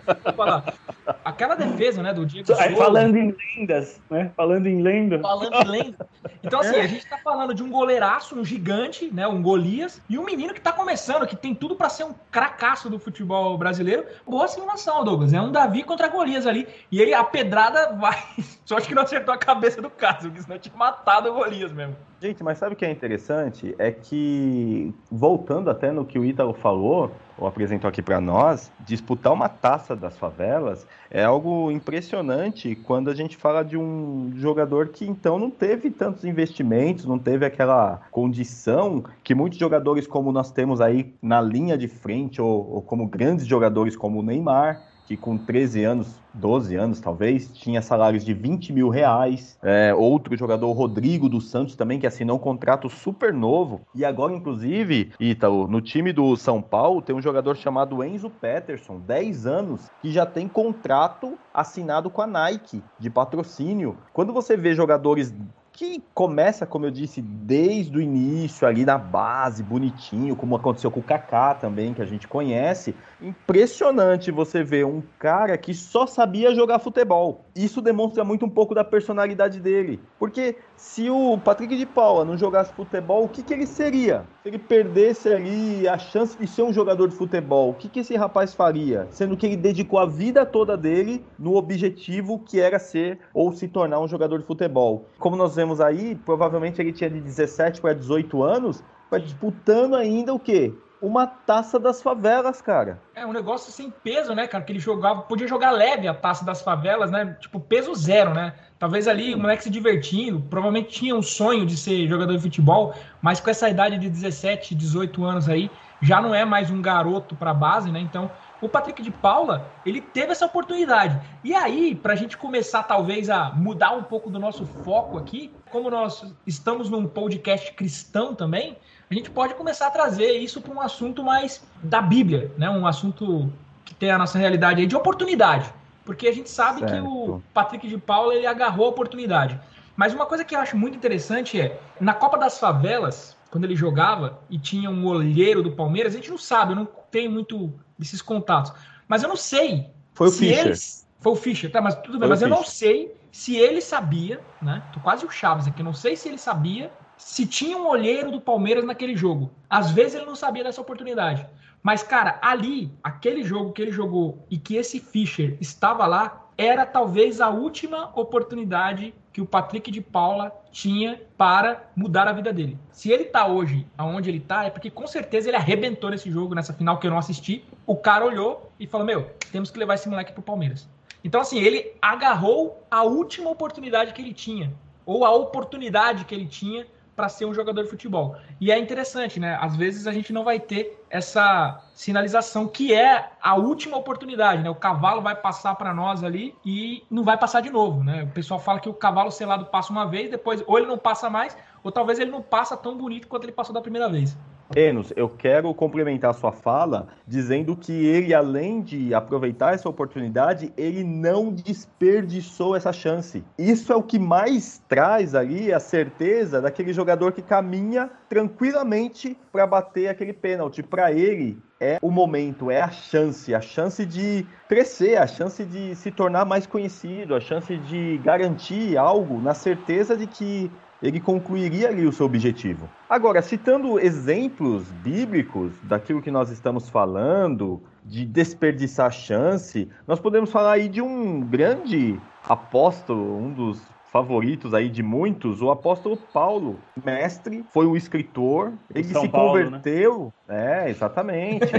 [1.24, 2.70] Aquela defesa, né, do Diego Souza.
[2.76, 4.32] Falando em lendas, né?
[4.36, 5.20] Falando em lenda.
[5.20, 6.08] Falando em lenda.
[6.44, 10.18] Então, assim, a gente tá falando de um goleiraço, um gigante, né, um Golias, e
[10.18, 14.06] um menino que tá começando, que tem tudo para ser um cracaço do futebol brasileiro.
[14.26, 15.34] Boa simulação, Douglas.
[15.34, 16.68] É um Davi contra Golias ali.
[16.92, 18.18] E ele, a pedrada vai...
[18.66, 21.72] Só acho que não acertou a cabeça do caso, porque senão tinha matado o Golias
[21.72, 21.96] mesmo.
[22.22, 23.74] Gente, mas sabe o que é interessante?
[23.80, 29.32] É que, voltando até no que o Ítalo falou, ou apresentou aqui para nós, disputar
[29.32, 35.06] uma taça das favelas é algo impressionante quando a gente fala de um jogador que
[35.06, 40.82] então não teve tantos investimentos, não teve aquela condição que muitos jogadores como nós temos
[40.82, 45.36] aí na linha de frente, ou, ou como grandes jogadores como o Neymar, que com
[45.36, 49.58] 13 anos, 12 anos talvez, tinha salários de 20 mil reais.
[49.64, 53.82] É, outro jogador, Rodrigo dos Santos, também, que assinou um contrato super novo.
[53.96, 59.00] E agora, inclusive, Ítalo, no time do São Paulo tem um jogador chamado Enzo Peterson,
[59.00, 63.98] 10 anos, que já tem contrato assinado com a Nike de patrocínio.
[64.14, 65.34] Quando você vê jogadores
[65.80, 71.00] que começa, como eu disse, desde o início ali na base, bonitinho, como aconteceu com
[71.00, 72.94] o Kaká também, que a gente conhece.
[73.22, 77.46] Impressionante você ver um cara que só sabia jogar futebol.
[77.56, 80.02] Isso demonstra muito um pouco da personalidade dele.
[80.20, 84.24] Porque se o Patrick de Paula não jogasse futebol, o que, que ele seria?
[84.42, 88.00] Se ele perdesse ali a chance de ser um jogador de futebol, o que, que
[88.00, 89.06] esse rapaz faria?
[89.12, 93.68] Sendo que ele dedicou a vida toda dele no objetivo que era ser ou se
[93.68, 95.06] tornar um jogador de futebol.
[95.20, 100.34] Como nós vemos aí, provavelmente ele tinha de 17 para 18 anos, vai disputando ainda
[100.34, 100.74] o quê?
[101.02, 103.02] Uma taça das favelas, cara.
[103.16, 104.64] É um negócio sem peso, né, cara?
[104.64, 107.38] Que ele jogava, podia jogar leve a taça das favelas, né?
[107.40, 108.54] Tipo, peso zero, né?
[108.80, 112.96] Talvez ali o moleque se divertindo, provavelmente tinha um sonho de ser jogador de futebol,
[113.22, 115.70] mas com essa idade de 17, 18 anos aí,
[116.02, 118.00] já não é mais um garoto para base, né?
[118.00, 121.20] Então, o Patrick de Paula, ele teve essa oportunidade.
[121.44, 125.52] E aí, para a gente começar talvez a mudar um pouco do nosso foco aqui,
[125.70, 128.78] como nós estamos num podcast cristão também,
[129.12, 132.70] a gente pode começar a trazer isso para um assunto mais da Bíblia, né?
[132.70, 133.52] Um assunto
[133.84, 135.79] que tem a nossa realidade aí de oportunidade.
[136.10, 136.92] Porque a gente sabe certo.
[136.92, 139.60] que o Patrick de Paula, ele agarrou a oportunidade.
[139.96, 143.76] Mas uma coisa que eu acho muito interessante é, na Copa das Favelas, quando ele
[143.76, 147.72] jogava e tinha um olheiro do Palmeiras, a gente não sabe, eu não tenho muito
[147.96, 148.74] desses contatos.
[149.08, 149.92] Mas eu não sei.
[150.16, 150.66] Foi o Fischer.
[150.66, 151.08] Eles...
[151.20, 154.42] Foi o Fischer, tá, mas tudo bem, Foi mas eu não sei se ele sabia,
[154.60, 154.82] né?
[154.92, 158.42] Tô quase o Chaves aqui, não sei se ele sabia se tinha um olheiro do
[158.42, 159.52] Palmeiras naquele jogo.
[159.70, 161.46] Às vezes ele não sabia dessa oportunidade.
[161.82, 166.86] Mas, cara, ali, aquele jogo que ele jogou e que esse Fischer estava lá, era
[166.86, 172.78] talvez a última oportunidade que o Patrick de Paula tinha para mudar a vida dele.
[172.92, 176.54] Se ele tá hoje aonde ele tá, é porque com certeza ele arrebentou nesse jogo,
[176.54, 177.64] nessa final que eu não assisti.
[177.86, 180.86] O cara olhou e falou: Meu, temos que levar esse moleque pro Palmeiras.
[181.24, 184.74] Então, assim, ele agarrou a última oportunidade que ele tinha,
[185.06, 186.86] ou a oportunidade que ele tinha
[187.20, 188.38] para ser um jogador de futebol.
[188.62, 189.58] E é interessante, né?
[189.60, 194.70] Às vezes a gente não vai ter essa sinalização que é a última oportunidade, né?
[194.70, 198.24] O cavalo vai passar para nós ali e não vai passar de novo, né?
[198.24, 201.30] O pessoal fala que o cavalo selado passa uma vez, depois ou ele não passa
[201.30, 204.38] mais, ou talvez ele não passa tão bonito quanto ele passou da primeira vez.
[204.76, 210.72] Enos, eu quero complementar a sua fala dizendo que ele, além de aproveitar essa oportunidade,
[210.78, 213.44] ele não desperdiçou essa chance.
[213.58, 219.66] Isso é o que mais traz ali a certeza daquele jogador que caminha tranquilamente para
[219.66, 220.84] bater aquele pênalti.
[220.84, 225.96] Para ele, é o momento, é a chance, a chance de crescer, a chance de
[225.96, 230.70] se tornar mais conhecido, a chance de garantir algo na certeza de que
[231.02, 232.90] ele concluiria ali o seu objetivo.
[233.10, 240.74] Agora, citando exemplos bíblicos daquilo que nós estamos falando, de desperdiçar chance, nós podemos falar
[240.74, 243.82] aí de um grande apóstolo, um dos
[244.12, 249.64] favoritos aí de muitos, o apóstolo Paulo, mestre, foi um escritor, ele São se Paulo,
[249.64, 250.86] converteu, né?
[250.86, 251.72] é, exatamente.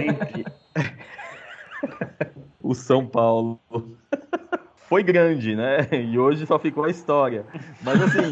[2.63, 3.59] o São Paulo
[4.89, 5.89] foi grande, né?
[5.91, 7.45] E hoje só ficou a história.
[7.83, 8.31] Mas assim.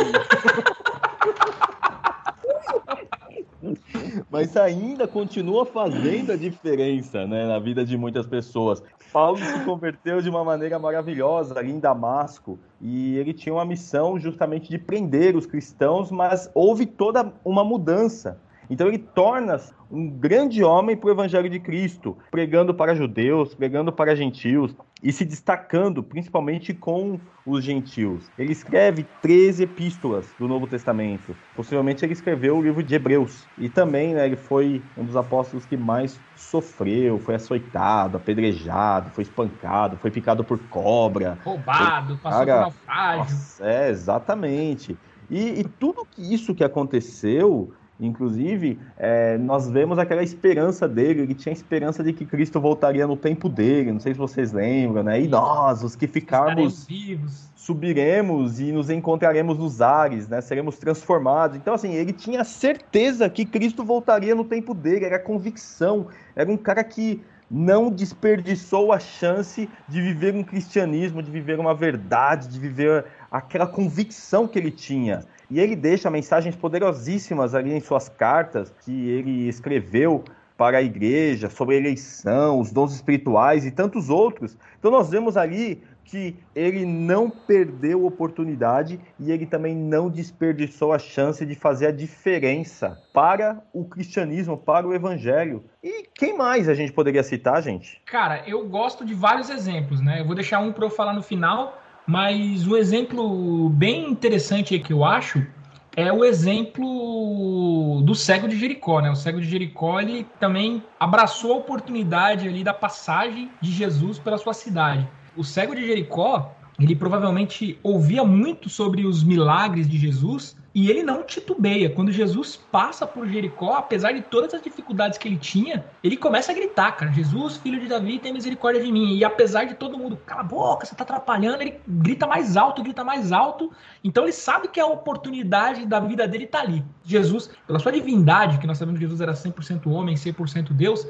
[4.31, 8.83] Mas ainda continua fazendo a diferença né, na vida de muitas pessoas.
[9.13, 14.19] Paulo se converteu de uma maneira maravilhosa ali em Damasco e ele tinha uma missão
[14.19, 18.39] justamente de prender os cristãos, mas houve toda uma mudança.
[18.71, 23.93] Então ele torna-se um grande homem para o Evangelho de Cristo, pregando para judeus, pregando
[23.93, 28.31] para gentios e se destacando principalmente com os gentios.
[28.37, 31.35] Ele escreve 13 epístolas do Novo Testamento.
[31.57, 33.47] Possivelmente ele escreveu o livro de Hebreus.
[33.57, 39.23] E também né, ele foi um dos apóstolos que mais sofreu, foi açoitado, apedrejado, foi
[39.23, 41.39] espancado, foi picado por cobra.
[41.45, 42.31] Roubado, foi...
[42.31, 43.37] passou Cara, por naufrágio.
[43.61, 44.99] É, exatamente.
[45.31, 51.35] E, e tudo que isso que aconteceu Inclusive, é, nós vemos aquela esperança dele, ele
[51.35, 55.21] tinha esperança de que Cristo voltaria no tempo dele, não sei se vocês lembram, né?
[55.21, 60.41] E nós, os que ficarmos vivos, subiremos e nos encontraremos nos ares, né?
[60.41, 61.57] Seremos transformados.
[61.57, 66.07] Então, assim, ele tinha certeza que Cristo voltaria no tempo dele, era convicção,
[66.37, 71.75] era um cara que não desperdiçou a chance de viver um cristianismo, de viver uma
[71.75, 75.25] verdade, de viver aquela convicção que ele tinha.
[75.51, 80.25] E ele deixa mensagens poderosíssimas ali em suas cartas que ele escreveu
[80.59, 84.57] para a igreja sobre a eleição, os dons espirituais e tantos outros.
[84.79, 90.99] Então nós vemos ali que ele não perdeu oportunidade e ele também não desperdiçou a
[90.99, 95.63] chance de fazer a diferença para o cristianismo, para o evangelho.
[95.83, 98.01] E quem mais a gente poderia citar, gente?
[98.07, 100.21] Cara, eu gosto de vários exemplos, né?
[100.21, 104.95] Eu vou deixar um para eu falar no final, mas um exemplo bem interessante que
[104.95, 105.47] eu acho
[105.95, 109.11] é o exemplo do cego de Jericó, né?
[109.11, 114.39] O cego de Jericó, ele também abraçou a oportunidade ali da passagem de Jesus pela
[114.39, 115.07] sua cidade.
[115.37, 121.03] O cego de Jericó, ele provavelmente ouvia muito sobre os milagres de Jesus e ele
[121.03, 121.91] não titubeia.
[121.91, 126.53] Quando Jesus passa por Jericó, apesar de todas as dificuldades que ele tinha, ele começa
[126.53, 129.17] a gritar, cara, Jesus, filho de Davi, tem misericórdia de mim.
[129.17, 132.83] E apesar de todo mundo, cala a boca, você tá atrapalhando, ele grita mais alto,
[132.83, 133.73] grita mais alto.
[134.05, 136.85] Então ele sabe que a oportunidade da vida dele tá ali.
[137.05, 141.07] Jesus, pela sua divindade, que nós sabemos que Jesus era 100% homem, 100% Deus,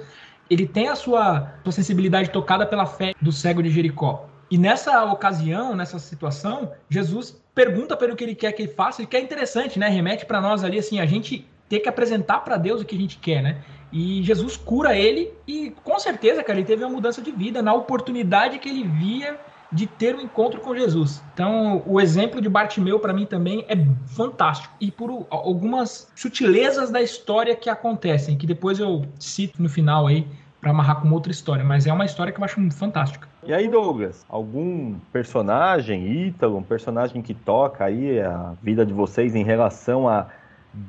[0.49, 4.27] ele tem a sua, sua sensibilidade tocada pela fé do cego de Jericó.
[4.51, 9.07] E nessa ocasião, nessa situação, Jesus pergunta pelo que ele quer que ele faça, e
[9.07, 9.89] que é interessante, né?
[9.89, 12.99] Remete para nós ali assim, a gente ter que apresentar para Deus o que a
[12.99, 13.63] gente quer, né?
[13.93, 17.75] E Jesus cura ele e com certeza, cara, ele teve uma mudança de vida na
[17.75, 19.39] oportunidade que ele via
[19.71, 21.23] de ter um encontro com Jesus.
[21.35, 27.03] Então, o exemplo de Bartimeu para mim também é fantástico e por algumas sutilezas da
[27.03, 30.27] história que acontecem, que depois eu cito no final aí
[30.69, 33.27] para amarrar com outra história, mas é uma história que eu acho fantástica.
[33.45, 39.35] E aí, Douglas, algum personagem, Ítalo, um personagem que toca aí a vida de vocês
[39.35, 40.27] em relação a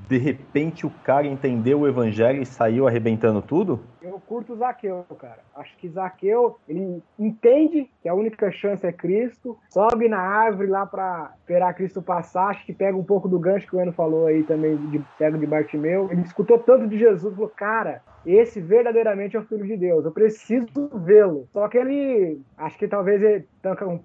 [0.08, 3.80] de repente o cara entendeu o evangelho e saiu arrebentando tudo?
[4.02, 5.40] Eu curto Zaqueu, cara.
[5.56, 10.86] Acho que Zaqueu, ele entende que a única chance é Cristo, sobe na árvore lá
[10.86, 14.28] para esperar Cristo passar, acho que pega um pouco do gancho que o Ano falou
[14.28, 16.08] aí também, de cego de Bartimeu.
[16.12, 20.12] Ele escutou tanto de Jesus, falou, cara, esse verdadeiramente é o Filho de Deus, eu
[20.12, 21.48] preciso vê-lo.
[21.52, 23.48] Só que ele, acho que talvez ele,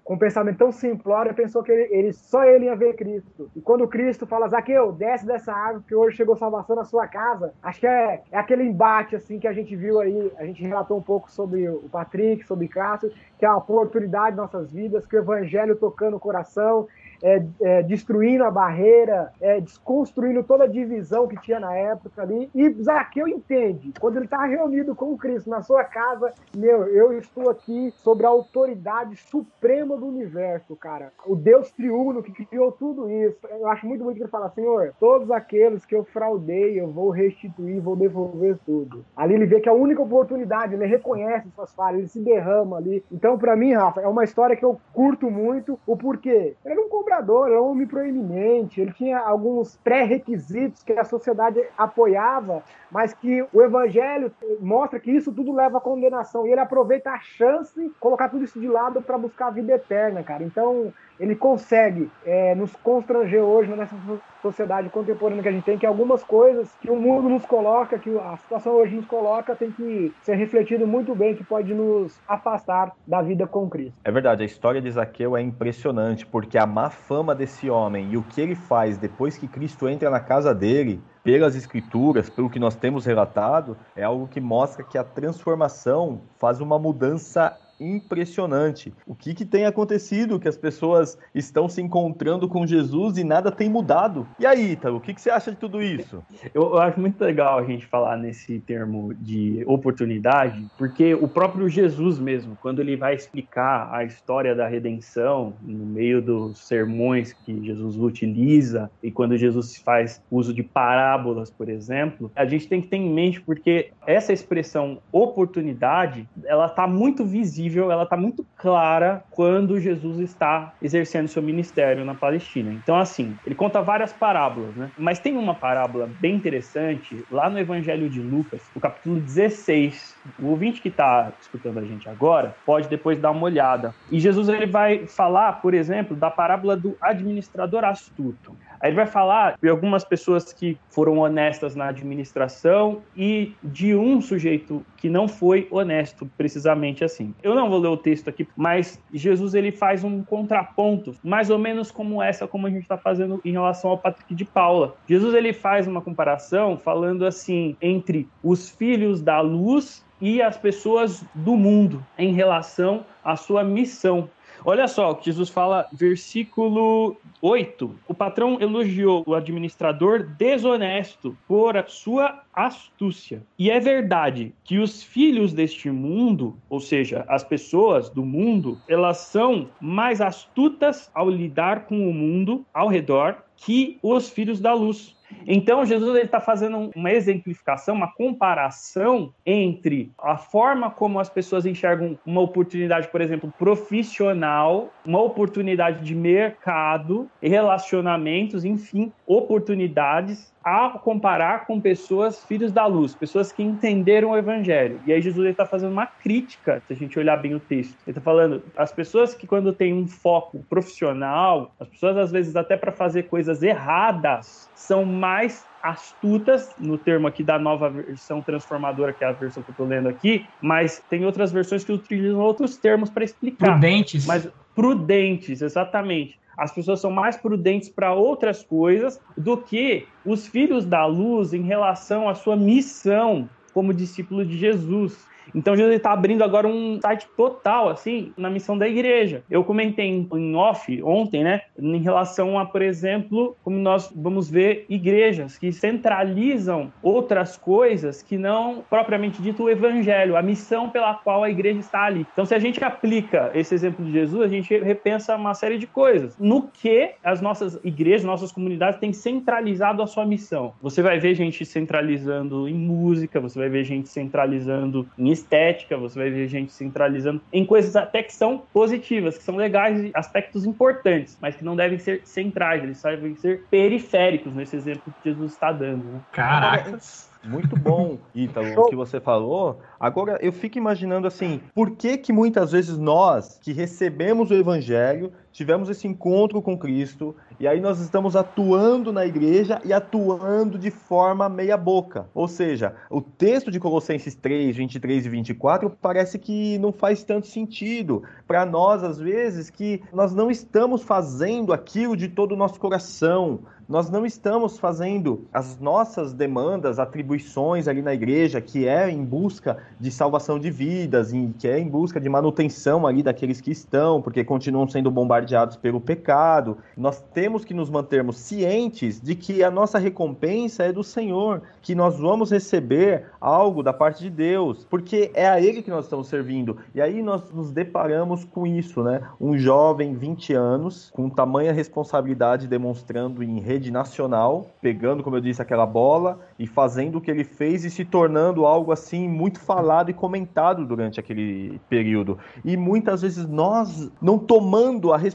[0.04, 3.50] com um pensamento tão simplório, pensou que ele, ele, só ele ia ver Cristo.
[3.54, 7.52] E quando Cristo fala, Zaqueu, desce dessa árvore que hoje chegou salvação na sua casa,
[7.62, 10.98] acho que é, é aquele embate assim que a gente viu aí, a gente relatou
[10.98, 15.16] um pouco sobre o Patrick, sobre Cássio, que é a oportunidade de nossas vidas, que
[15.16, 16.86] o evangelho tocando o coração,
[17.24, 22.50] é, é, destruindo a barreira, é, desconstruindo toda a divisão que tinha na época ali.
[22.54, 27.48] E Zaqueu entende, quando ele está reunido com Cristo na sua casa, meu, eu estou
[27.48, 31.10] aqui sobre a autoridade suprema do universo, cara.
[31.26, 33.38] O Deus triuno que criou tudo isso.
[33.50, 37.08] Eu acho muito bonito que ele fala, Senhor, todos aqueles que eu fraudei, eu vou
[37.08, 39.02] restituir, vou devolver tudo.
[39.16, 42.76] Ali ele vê que é a única oportunidade, ele reconhece suas falhas, ele se derrama
[42.76, 43.02] ali.
[43.10, 45.78] Então, para mim, Rafa, é uma história que eu curto muito.
[45.86, 46.54] O porquê?
[46.64, 52.62] Ele não procurador, era um homem proeminente, ele tinha alguns pré-requisitos que a sociedade apoiava,
[52.90, 56.46] mas que o evangelho mostra que isso tudo leva à condenação.
[56.46, 60.22] E ele aproveita a chance, colocar tudo isso de lado para buscar a vida eterna,
[60.22, 60.42] cara.
[60.42, 63.96] Então, ele consegue é, nos constranger hoje nessa
[64.42, 68.10] sociedade contemporânea que a gente tem, que algumas coisas que o mundo nos coloca, que
[68.18, 72.92] a situação hoje nos coloca, tem que ser refletido muito bem, que pode nos afastar
[73.06, 73.94] da vida com Cristo.
[74.04, 78.16] É verdade, a história de Zaqueu é impressionante, porque a má fama desse homem e
[78.16, 82.58] o que ele faz depois que Cristo entra na casa dele, pelas escrituras, pelo que
[82.58, 88.92] nós temos relatado, é algo que mostra que a transformação faz uma mudança impressionante.
[89.06, 90.38] O que, que tem acontecido?
[90.38, 94.26] Que as pessoas estão se encontrando com Jesus e nada tem mudado.
[94.38, 96.22] E aí, Ítalo, o que, que você acha de tudo isso?
[96.54, 101.68] Eu, eu acho muito legal a gente falar nesse termo de oportunidade, porque o próprio
[101.68, 107.64] Jesus mesmo, quando ele vai explicar a história da redenção, no meio dos sermões que
[107.64, 112.88] Jesus utiliza, e quando Jesus faz uso de parábolas, por exemplo, a gente tem que
[112.88, 119.22] ter em mente porque essa expressão oportunidade, ela está muito visível, ela está muito clara
[119.30, 122.72] quando Jesus está exercendo seu ministério na Palestina.
[122.72, 124.90] Então, assim, ele conta várias parábolas, né?
[124.98, 130.16] Mas tem uma parábola bem interessante lá no Evangelho de Lucas, no capítulo 16.
[130.38, 133.94] O ouvinte que está escutando a gente agora pode depois dar uma olhada.
[134.10, 138.56] E Jesus ele vai falar, por exemplo, da parábola do administrador astuto.
[138.84, 144.20] Aí ele vai falar de algumas pessoas que foram honestas na administração e de um
[144.20, 147.34] sujeito que não foi honesto, precisamente assim.
[147.42, 151.58] Eu não vou ler o texto aqui, mas Jesus ele faz um contraponto, mais ou
[151.58, 154.94] menos como essa, como a gente está fazendo em relação ao Patrick de Paula.
[155.08, 161.24] Jesus ele faz uma comparação falando assim entre os filhos da luz e as pessoas
[161.34, 164.28] do mundo em relação à sua missão.
[164.66, 167.94] Olha só o que Jesus fala, versículo 8.
[168.08, 173.42] O patrão elogiou o administrador desonesto por a sua astúcia.
[173.58, 179.18] E é verdade que os filhos deste mundo, ou seja, as pessoas do mundo, elas
[179.18, 185.14] são mais astutas ao lidar com o mundo ao redor que os filhos da luz.
[185.46, 192.18] Então, Jesus está fazendo uma exemplificação, uma comparação entre a forma como as pessoas enxergam
[192.24, 201.80] uma oportunidade, por exemplo, profissional, uma oportunidade de mercado, relacionamentos, enfim, oportunidades a comparar com
[201.80, 205.00] pessoas filhos da luz, pessoas que entenderam o evangelho.
[205.06, 207.94] E aí Jesus está fazendo uma crítica, se a gente olhar bem o texto.
[208.06, 212.56] Ele está falando, as pessoas que quando têm um foco profissional, as pessoas às vezes
[212.56, 219.12] até para fazer coisas erradas, são mais astutas, no termo aqui da nova versão transformadora,
[219.12, 222.40] que é a versão que eu estou lendo aqui, mas tem outras versões que utilizam
[222.40, 223.72] outros termos para explicar.
[223.72, 224.24] Prudentes.
[224.24, 226.38] Mas prudentes, exatamente.
[226.56, 231.62] As pessoas são mais prudentes para outras coisas do que os filhos da luz em
[231.62, 235.26] relação à sua missão como discípulo de Jesus.
[235.54, 239.42] Então Jesus está abrindo agora um site total, assim, na missão da igreja.
[239.50, 244.86] Eu comentei em off ontem, né, em relação a, por exemplo, como nós vamos ver
[244.88, 251.42] igrejas que centralizam outras coisas que não propriamente dito o evangelho, a missão pela qual
[251.42, 252.26] a igreja está ali.
[252.32, 255.86] Então, se a gente aplica esse exemplo de Jesus, a gente repensa uma série de
[255.86, 256.36] coisas.
[256.38, 260.72] No que as nossas igrejas, nossas comunidades têm centralizado a sua missão.
[260.82, 266.18] Você vai ver gente centralizando em música, você vai ver gente centralizando em estética, você
[266.18, 271.36] vai ver gente centralizando em coisas até que são positivas, que são legais, aspectos importantes,
[271.40, 275.70] mas que não devem ser centrais, eles devem ser periféricos nesse exemplo que Jesus está
[275.70, 276.04] dando.
[276.04, 276.20] Né?
[276.32, 277.34] Caracas!
[277.44, 279.80] Muito bom, Ítalo, o que você falou.
[280.00, 285.30] Agora, eu fico imaginando assim, por que que muitas vezes nós, que recebemos o evangelho,
[285.54, 290.90] tivemos esse encontro com Cristo, e aí nós estamos atuando na igreja e atuando de
[290.90, 292.26] forma meia boca.
[292.34, 297.46] Ou seja, o texto de Colossenses 3, 23 e 24 parece que não faz tanto
[297.46, 302.80] sentido para nós, às vezes, que nós não estamos fazendo aquilo de todo o nosso
[302.80, 309.22] coração, nós não estamos fazendo as nossas demandas, atribuições ali na igreja, que é em
[309.22, 314.22] busca de salvação de vidas, que é em busca de manutenção ali daqueles que estão,
[314.22, 315.43] porque continuam sendo bombardeados
[315.80, 316.78] pelo pecado.
[316.96, 321.94] Nós temos que nos mantermos cientes de que a nossa recompensa é do Senhor, que
[321.94, 326.28] nós vamos receber algo da parte de Deus, porque é a Ele que nós estamos
[326.28, 326.78] servindo.
[326.94, 329.20] E aí nós nos deparamos com isso, né?
[329.40, 335.60] Um jovem, 20 anos, com tamanha responsabilidade, demonstrando em rede nacional, pegando, como eu disse,
[335.60, 340.10] aquela bola e fazendo o que ele fez e se tornando algo assim muito falado
[340.10, 342.38] e comentado durante aquele período.
[342.64, 345.33] E muitas vezes nós não tomando a responsabilidade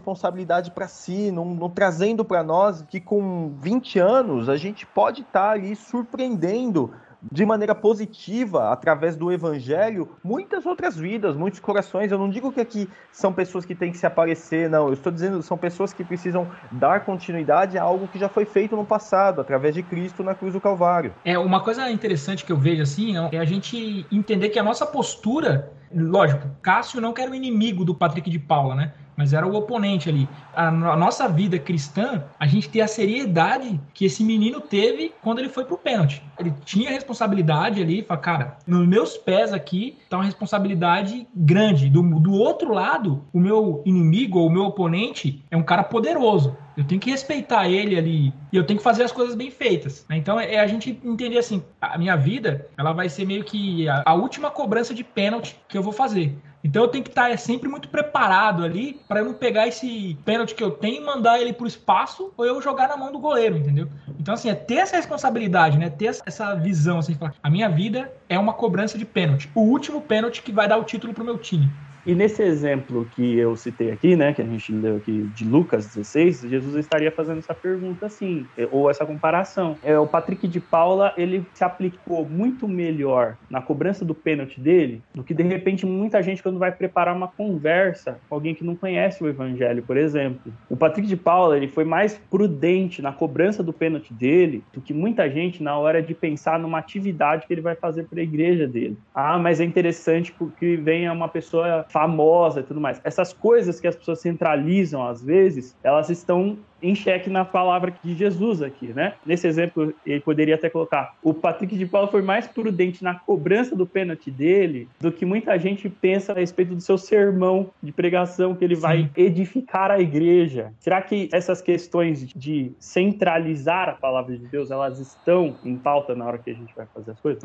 [0.72, 5.48] para si, não, não trazendo para nós que com 20 anos a gente pode estar
[5.48, 6.92] tá ali surpreendendo
[7.22, 12.12] de maneira positiva, através do evangelho, muitas outras vidas, muitos corações.
[12.12, 14.88] Eu não digo que aqui são pessoas que têm que se aparecer, não.
[14.88, 18.46] Eu estou dizendo que são pessoas que precisam dar continuidade a algo que já foi
[18.46, 21.14] feito no passado, através de Cristo na cruz do Calvário.
[21.26, 24.86] É, uma coisa interessante que eu vejo assim é a gente entender que a nossa
[24.86, 28.94] postura, lógico, Cássio não quer o inimigo do Patrick de Paula, né?
[29.20, 30.30] Mas era o oponente ali.
[30.56, 35.50] A, nossa vida cristã, a gente tem a seriedade que esse menino teve quando ele
[35.50, 36.24] foi pro pênalti.
[36.40, 41.90] Ele tinha responsabilidade ali, fala, cara, nos meus pés aqui tá uma responsabilidade grande.
[41.90, 46.56] Do, do outro lado, o meu inimigo ou o meu oponente é um cara poderoso.
[46.78, 50.06] Eu tenho que respeitar ele ali e eu tenho que fazer as coisas bem feitas.
[50.08, 50.16] Né?
[50.16, 54.02] Então é a gente entender assim, a minha vida, ela vai ser meio que a,
[54.06, 56.38] a última cobrança de pênalti que eu vou fazer.
[56.64, 60.54] Então eu tenho que estar sempre muito preparado ali para eu não pegar esse pênalti
[60.54, 63.58] que eu tenho e mandar ele pro espaço ou eu jogar na mão do goleiro,
[63.58, 63.88] entendeu?
[64.20, 65.90] Então assim, é ter essa responsabilidade, né?
[65.90, 69.50] Ter essa visão assim, falar, a minha vida é uma cobrança de pênalti.
[69.56, 71.72] O último pênalti que vai dar o título pro meu time.
[72.10, 75.86] E nesse exemplo que eu citei aqui, né, que a gente leu aqui de Lucas
[75.86, 79.78] 16, Jesus estaria fazendo essa pergunta assim, ou essa comparação.
[79.84, 85.04] É, o Patrick de Paula, ele se aplicou muito melhor na cobrança do pênalti dele
[85.14, 88.76] do que de repente muita gente quando vai preparar uma conversa com alguém que não
[88.76, 90.52] conhece o evangelho, por exemplo.
[90.68, 94.96] O Patrick de Paula, ele foi mais prudente na cobrança do pênalti dele do que
[94.96, 98.68] muita gente na hora de pensar numa atividade que ele vai fazer para a igreja
[98.68, 98.98] dele.
[99.14, 103.02] Ah, mas é interessante porque venha uma pessoa famosa e tudo mais.
[103.04, 108.16] Essas coisas que as pessoas centralizam às vezes, elas estão em xeque na palavra de
[108.16, 109.14] Jesus aqui, né?
[109.26, 113.76] Nesse exemplo, ele poderia até colocar: o Patrick de Paulo foi mais prudente na cobrança
[113.76, 118.56] do pênalti dele do que muita gente pensa a respeito do seu sermão de pregação
[118.56, 118.82] que ele Sim.
[118.82, 120.74] vai edificar a igreja.
[120.80, 126.26] Será que essas questões de centralizar a palavra de Deus, elas estão em pauta na
[126.26, 127.44] hora que a gente vai fazer as coisas?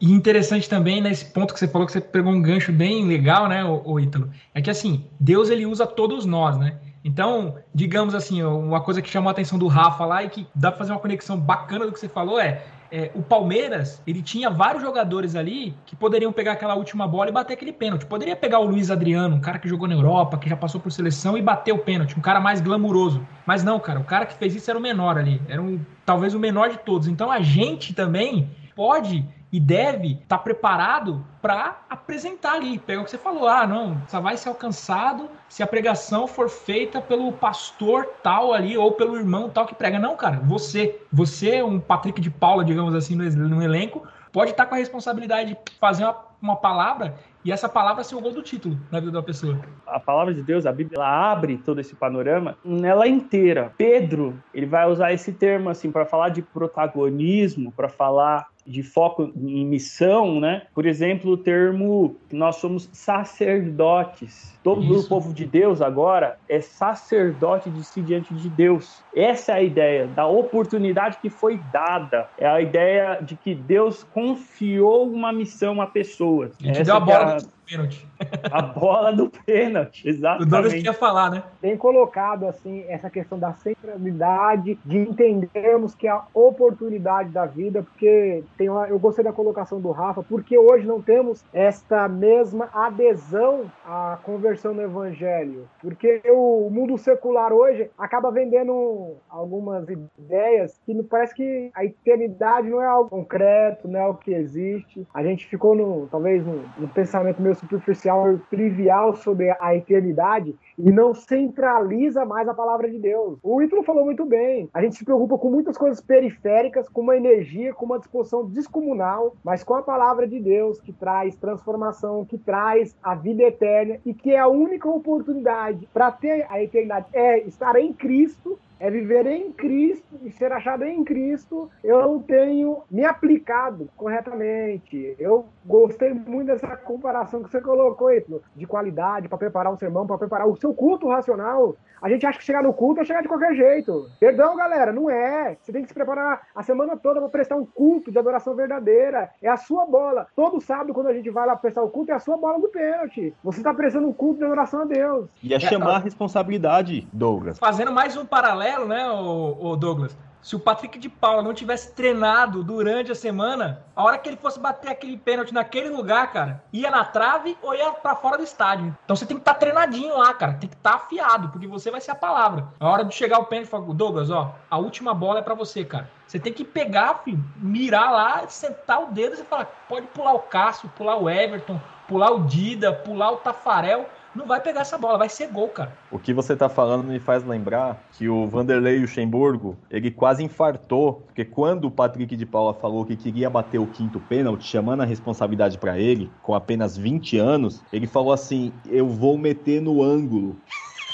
[0.00, 3.48] E interessante também nesse ponto que você falou que você pegou um gancho bem legal,
[3.48, 4.30] né, o Ítalo?
[4.54, 6.78] É que assim, Deus ele usa todos nós, né?
[7.04, 10.70] Então, digamos assim, uma coisa que chamou a atenção do Rafa lá e que dá
[10.70, 14.50] para fazer uma conexão bacana do que você falou é, é, o Palmeiras, ele tinha
[14.50, 18.04] vários jogadores ali que poderiam pegar aquela última bola e bater aquele pênalti.
[18.04, 20.92] Poderia pegar o Luiz Adriano, um cara que jogou na Europa, que já passou por
[20.92, 23.26] seleção e bater o pênalti, um cara mais glamuroso.
[23.46, 26.34] Mas não, cara, o cara que fez isso era o menor ali, era um, talvez
[26.34, 27.08] o menor de todos.
[27.08, 32.78] Então a gente também pode e deve estar tá preparado para apresentar ali.
[32.78, 36.48] Pega o que você falou, ah, não, só vai ser alcançado se a pregação for
[36.48, 39.98] feita pelo pastor tal ali ou pelo irmão tal que prega.
[39.98, 44.64] Não, cara, você, você, um Patrick de Paula, digamos assim, no, no elenco, pode estar
[44.64, 48.32] tá com a responsabilidade de fazer uma, uma palavra e essa palavra ser o gol
[48.32, 49.60] do título na vida da pessoa.
[49.86, 53.72] A palavra de Deus, a Bíblia, ela abre todo esse panorama nela inteira.
[53.76, 59.32] Pedro, ele vai usar esse termo assim para falar de protagonismo, para falar de foco
[59.36, 60.62] em missão, né?
[60.74, 64.58] Por exemplo, o termo nós somos sacerdotes.
[64.62, 65.06] Todo Isso.
[65.06, 69.02] o povo de Deus agora é sacerdote de si diante de Deus.
[69.14, 72.28] Essa é a ideia da oportunidade que foi dada.
[72.38, 76.52] É a ideia de que Deus confiou uma missão a pessoas.
[76.60, 77.61] E te deu a bola é a...
[77.72, 78.06] pênalti.
[78.50, 80.46] A bola do pênalti, exatamente.
[80.46, 81.42] O Douglas queria falar, né?
[81.60, 87.82] Tem colocado, assim, essa questão da centralidade, de entendermos que é a oportunidade da vida,
[87.82, 92.68] porque tem uma, eu gostei da colocação do Rafa, porque hoje não temos esta mesma
[92.72, 95.68] adesão à conversão no evangelho.
[95.80, 99.86] Porque o mundo secular hoje acaba vendendo algumas
[100.18, 105.06] ideias que parece que a eternidade não é algo concreto, não é algo que existe.
[105.14, 110.90] A gente ficou no, talvez no, no pensamento meio superficial, trivial sobre a eternidade e
[110.90, 113.38] não centraliza mais a palavra de Deus.
[113.42, 114.68] O Ítalo falou muito bem.
[114.72, 119.34] A gente se preocupa com muitas coisas periféricas, com uma energia, com uma disposição descomunal,
[119.44, 124.14] mas com a palavra de Deus que traz transformação, que traz a vida eterna e
[124.14, 129.24] que é a única oportunidade para ter a eternidade é estar em Cristo é viver
[129.26, 135.14] em Cristo e ser achado em Cristo, eu não tenho me aplicado corretamente.
[135.20, 140.04] Eu gostei muito dessa comparação que você colocou, Ítalo, de qualidade para preparar um sermão,
[140.04, 141.76] para preparar o seu culto racional.
[142.02, 144.10] A gente acha que chegar no culto é chegar de qualquer jeito.
[144.18, 145.56] Perdão, galera, não é.
[145.62, 149.30] Você tem que se preparar a semana toda para prestar um culto de adoração verdadeira.
[149.40, 150.26] É a sua bola.
[150.34, 152.68] Todo sábado, quando a gente vai lá prestar o culto, é a sua bola do
[152.68, 153.32] pênalti.
[153.44, 155.30] Você está prestando um culto de adoração a Deus.
[155.40, 157.56] E é chamar a responsabilidade, Douglas.
[157.56, 158.26] Fazendo mais um
[158.72, 160.16] paralelo, né, o Douglas?
[160.42, 164.36] se o Patrick de Paula não tivesse treinado durante a semana, a hora que ele
[164.36, 168.42] fosse bater aquele pênalti naquele lugar, cara, ia na trave ou ia para fora do
[168.42, 168.94] estádio.
[169.04, 171.68] Então você tem que estar tá treinadinho lá, cara, tem que estar tá afiado, porque
[171.68, 172.66] você vai ser a palavra.
[172.80, 175.84] A hora de chegar o pênalti, fala, Douglas, ó, a última bola é para você,
[175.84, 176.10] cara.
[176.26, 180.40] Você tem que pegar, filho, mirar lá, sentar o dedo e falar, pode pular o
[180.40, 185.18] Cássio, pular o Everton, pular o Dida, pular o Tafarel não vai pegar essa bola,
[185.18, 185.96] vai ser gol, cara.
[186.10, 191.22] O que você tá falando me faz lembrar que o Vanderlei Luxemburgo, ele quase infartou,
[191.22, 195.06] porque quando o Patrick de Paula falou que queria bater o quinto pênalti, chamando a
[195.06, 200.62] responsabilidade para ele, com apenas 20 anos, ele falou assim: "Eu vou meter no ângulo".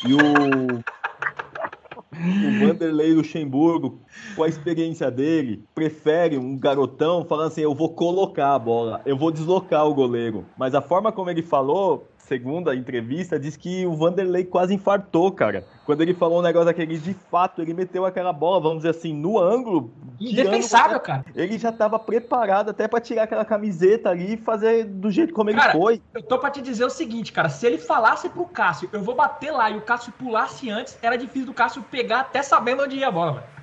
[0.02, 0.80] E o
[2.40, 4.02] o Vanderlei Luxemburgo,
[4.34, 9.16] com a experiência dele, prefere um garotão falando assim: eu vou colocar a bola, eu
[9.16, 10.52] vou deslocar o goleiro.
[10.56, 15.32] Mas a forma como ele falou, segundo a entrevista, diz que o Vanderlei quase infartou,
[15.32, 15.64] cara.
[15.86, 19.14] Quando ele falou um negócio daquele, de fato, ele meteu aquela bola, vamos dizer assim,
[19.14, 19.90] no ângulo.
[20.20, 21.24] Indefensável, cara.
[21.34, 25.50] Ele já estava preparado até para tirar aquela camiseta ali e fazer do jeito como
[25.50, 26.02] cara, ele foi.
[26.12, 29.14] Eu tô pra te dizer o seguinte, cara, se ele falasse pro Cássio, eu vou
[29.14, 32.96] bater lá e o Cássio pulasse antes, era difícil do Cássio pegar até sabendo onde
[32.96, 33.58] ia a bola, velho.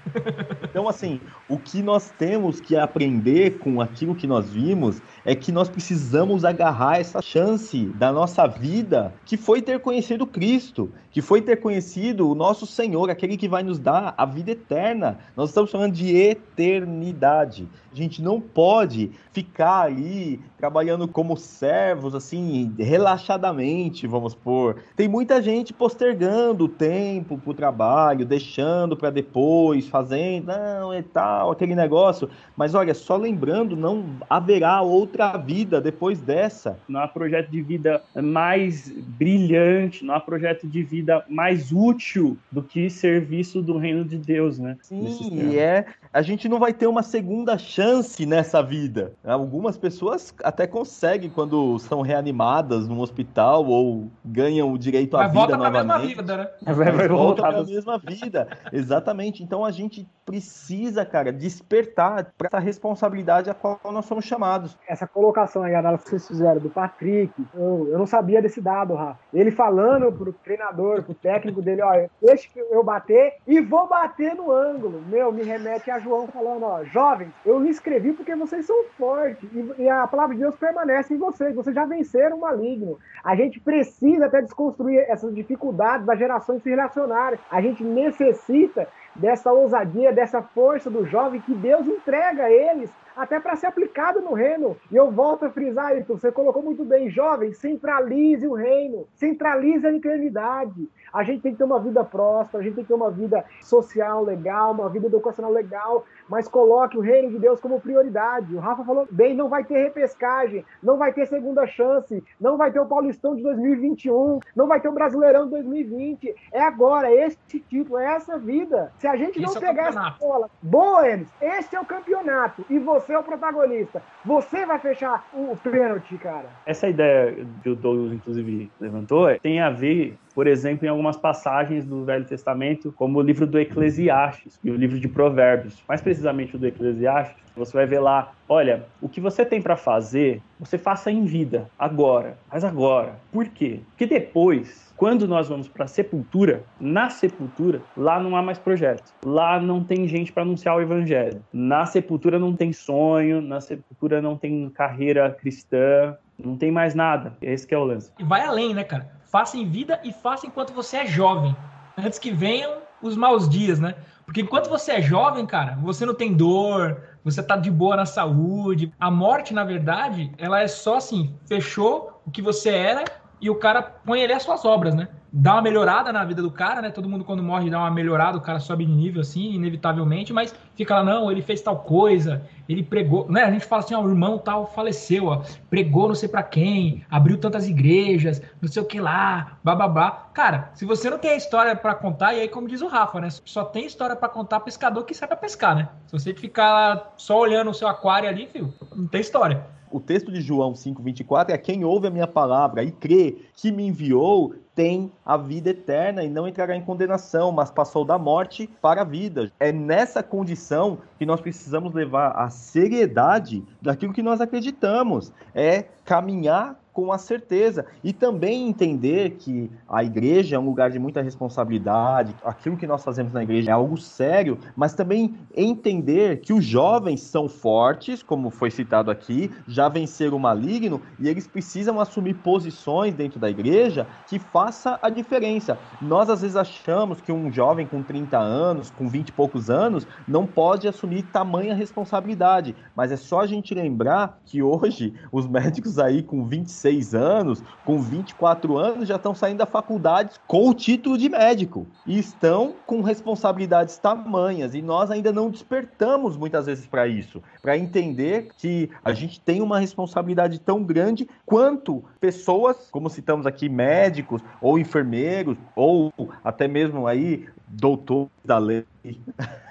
[0.64, 5.52] Então, assim, o que nós temos que aprender com aquilo que nós vimos é que
[5.52, 11.42] nós precisamos agarrar essa chance da nossa vida, que foi ter conhecido Cristo, que foi
[11.42, 15.20] ter conhecido o nosso Senhor, aquele que vai nos dar a vida eterna.
[15.36, 17.68] Nós estamos falando de eternidade.
[17.92, 24.78] A gente não pode ficar ali trabalhando como servos, assim, relaxadamente, vamos por.
[24.96, 31.02] Tem muita gente postergando o tempo para o trabalho, deixando para depois, fazendo, não, é
[31.02, 32.30] tal, aquele negócio.
[32.56, 36.78] Mas olha, só lembrando, não haverá outra vida depois dessa.
[36.88, 42.62] Não há projeto de vida mais brilhante, não há projeto de vida mais útil do
[42.64, 44.78] que serviço do reino de Deus, né?
[44.82, 45.86] Sim, é.
[46.14, 49.14] A gente não vai ter uma segunda chance nessa vida.
[49.24, 55.32] Algumas pessoas até conseguem quando são reanimadas num hospital ou ganham o direito à Mas
[55.32, 56.08] vida volta pra novamente.
[56.08, 56.50] mesma vida, né?
[56.62, 58.48] Vai, vai volta voltar para a mesma vida.
[58.72, 59.44] Exatamente.
[59.44, 64.78] Então a gente precisa, cara, despertar para essa responsabilidade a qual nós somos chamados.
[64.88, 68.62] essa colocação aí, a análise que vocês fizeram do Patrick, eu, eu não sabia desse
[68.62, 69.20] dado, Rafa.
[69.34, 74.36] Ele falando pro treinador, pro técnico dele, ó, deixa que eu bater e vou bater
[74.36, 75.02] no ângulo.
[75.08, 79.50] Meu, me remete a João falando, ó, jovens, eu me inscrevi porque vocês são fortes
[79.54, 82.98] e, e a palavra de Deus permanece em vocês, vocês já venceram o maligno.
[83.24, 87.40] A gente precisa até desconstruir essas dificuldades das gerações se relacionarem.
[87.50, 93.40] A gente necessita dessa ousadia, dessa força do jovem que Deus entrega a eles até
[93.40, 94.76] para ser aplicado no reino.
[94.92, 99.86] E eu volto a frisar, Ayrton, você colocou muito bem, jovem, centralize o reino, centralize
[99.88, 100.90] a eternidade.
[101.14, 103.46] A gente tem que ter uma vida próspera, a gente tem que ter uma vida
[103.62, 108.56] social legal, uma vida educacional legal, mas coloque o reino de Deus como prioridade.
[108.56, 112.72] O Rafa falou bem, não vai ter repescagem, não vai ter segunda chance, não vai
[112.72, 116.36] ter o Paulistão de 2021, não vai ter o Brasileirão de 2020.
[116.52, 118.92] É agora, é este título, é essa vida.
[118.98, 122.66] Se a gente não Esse é pegar essa bola, boa, Enes, este é o campeonato
[122.70, 124.02] e você é o protagonista.
[124.24, 126.50] Você vai fechar o pênalti, cara.
[126.66, 131.86] Essa ideia que o Douglas, inclusive, levantou tem a ver, por exemplo, em algumas passagens
[131.86, 135.82] do Velho Testamento, como o livro do Eclesiastes e o livro de Provérbios.
[135.88, 139.78] Mais precisamente o do Eclesiastes, você vai ver lá, olha, o que você tem para
[139.78, 142.38] fazer, você faça em vida, agora.
[142.52, 143.16] Mas agora.
[143.32, 143.80] Por quê?
[143.92, 149.14] Porque depois, quando nós vamos para a sepultura, na sepultura, lá não há mais projeto.
[149.26, 151.42] Lá não tem gente para anunciar o evangelho.
[151.54, 157.36] Na sepultura não tem sonho, na sepultura não tem carreira cristã, não tem mais nada.
[157.42, 158.12] Esse é o lance.
[158.20, 159.10] E vai além, né, cara?
[159.26, 161.56] Faça em vida e faça enquanto você é jovem.
[161.98, 163.96] Antes que venham os maus dias, né?
[164.26, 168.06] Porque enquanto você é jovem, cara, você não tem dor, você tá de boa na
[168.06, 168.92] saúde.
[169.00, 173.04] A morte, na verdade, ela é só assim, fechou o que você era
[173.46, 175.08] e o cara põe ali as suas obras, né?
[175.32, 176.90] Dá uma melhorada na vida do cara, né?
[176.90, 180.56] Todo mundo quando morre dá uma melhorada, o cara sobe de nível assim, inevitavelmente, mas
[180.74, 183.44] fica lá, não, ele fez tal coisa, ele pregou, né?
[183.44, 187.06] A gente fala assim, ó, o irmão tal faleceu, ó, pregou não sei pra quem,
[187.08, 190.30] abriu tantas igrejas, não sei o que lá, bababá.
[190.34, 193.30] Cara, se você não tem história pra contar, e aí como diz o Rafa, né?
[193.30, 195.88] Só tem história pra contar pescador que pra pescar, né?
[196.08, 199.76] Se você ficar só olhando o seu aquário ali, filho, não tem história.
[199.96, 203.88] O texto de João 5,24 é quem ouve a minha palavra e crê que me
[203.88, 209.02] enviou tem a vida eterna e não entrará em condenação, mas passou da morte para
[209.02, 209.50] a vida.
[209.58, 215.32] É nessa condição que nós precisamos levar a seriedade daquilo que nós acreditamos.
[215.54, 220.98] É caminhar com a certeza e também entender que a igreja é um lugar de
[220.98, 226.54] muita responsabilidade, aquilo que nós fazemos na igreja é algo sério, mas também entender que
[226.54, 232.00] os jovens são fortes, como foi citado aqui, já venceram o maligno e eles precisam
[232.00, 235.78] assumir posições dentro da igreja que faça a diferença.
[236.02, 240.08] Nós às vezes achamos que um jovem com 30 anos, com 20 e poucos anos,
[240.28, 246.00] não pode assumir tamanha responsabilidade, mas é só a gente lembrar que hoje os médicos
[246.00, 251.16] aí com 26 anos, com 24 anos, já estão saindo da faculdade com o título
[251.16, 251.86] de médico.
[252.08, 254.74] E estão com responsabilidades tamanhas.
[254.74, 259.62] E nós ainda não despertamos muitas vezes para isso, para entender que a gente tem
[259.62, 266.12] uma responsabilidade tão grande quanto pessoas, como citamos aqui, médicos ou enfermeiros, ou
[266.44, 268.86] até mesmo aí doutor da lei.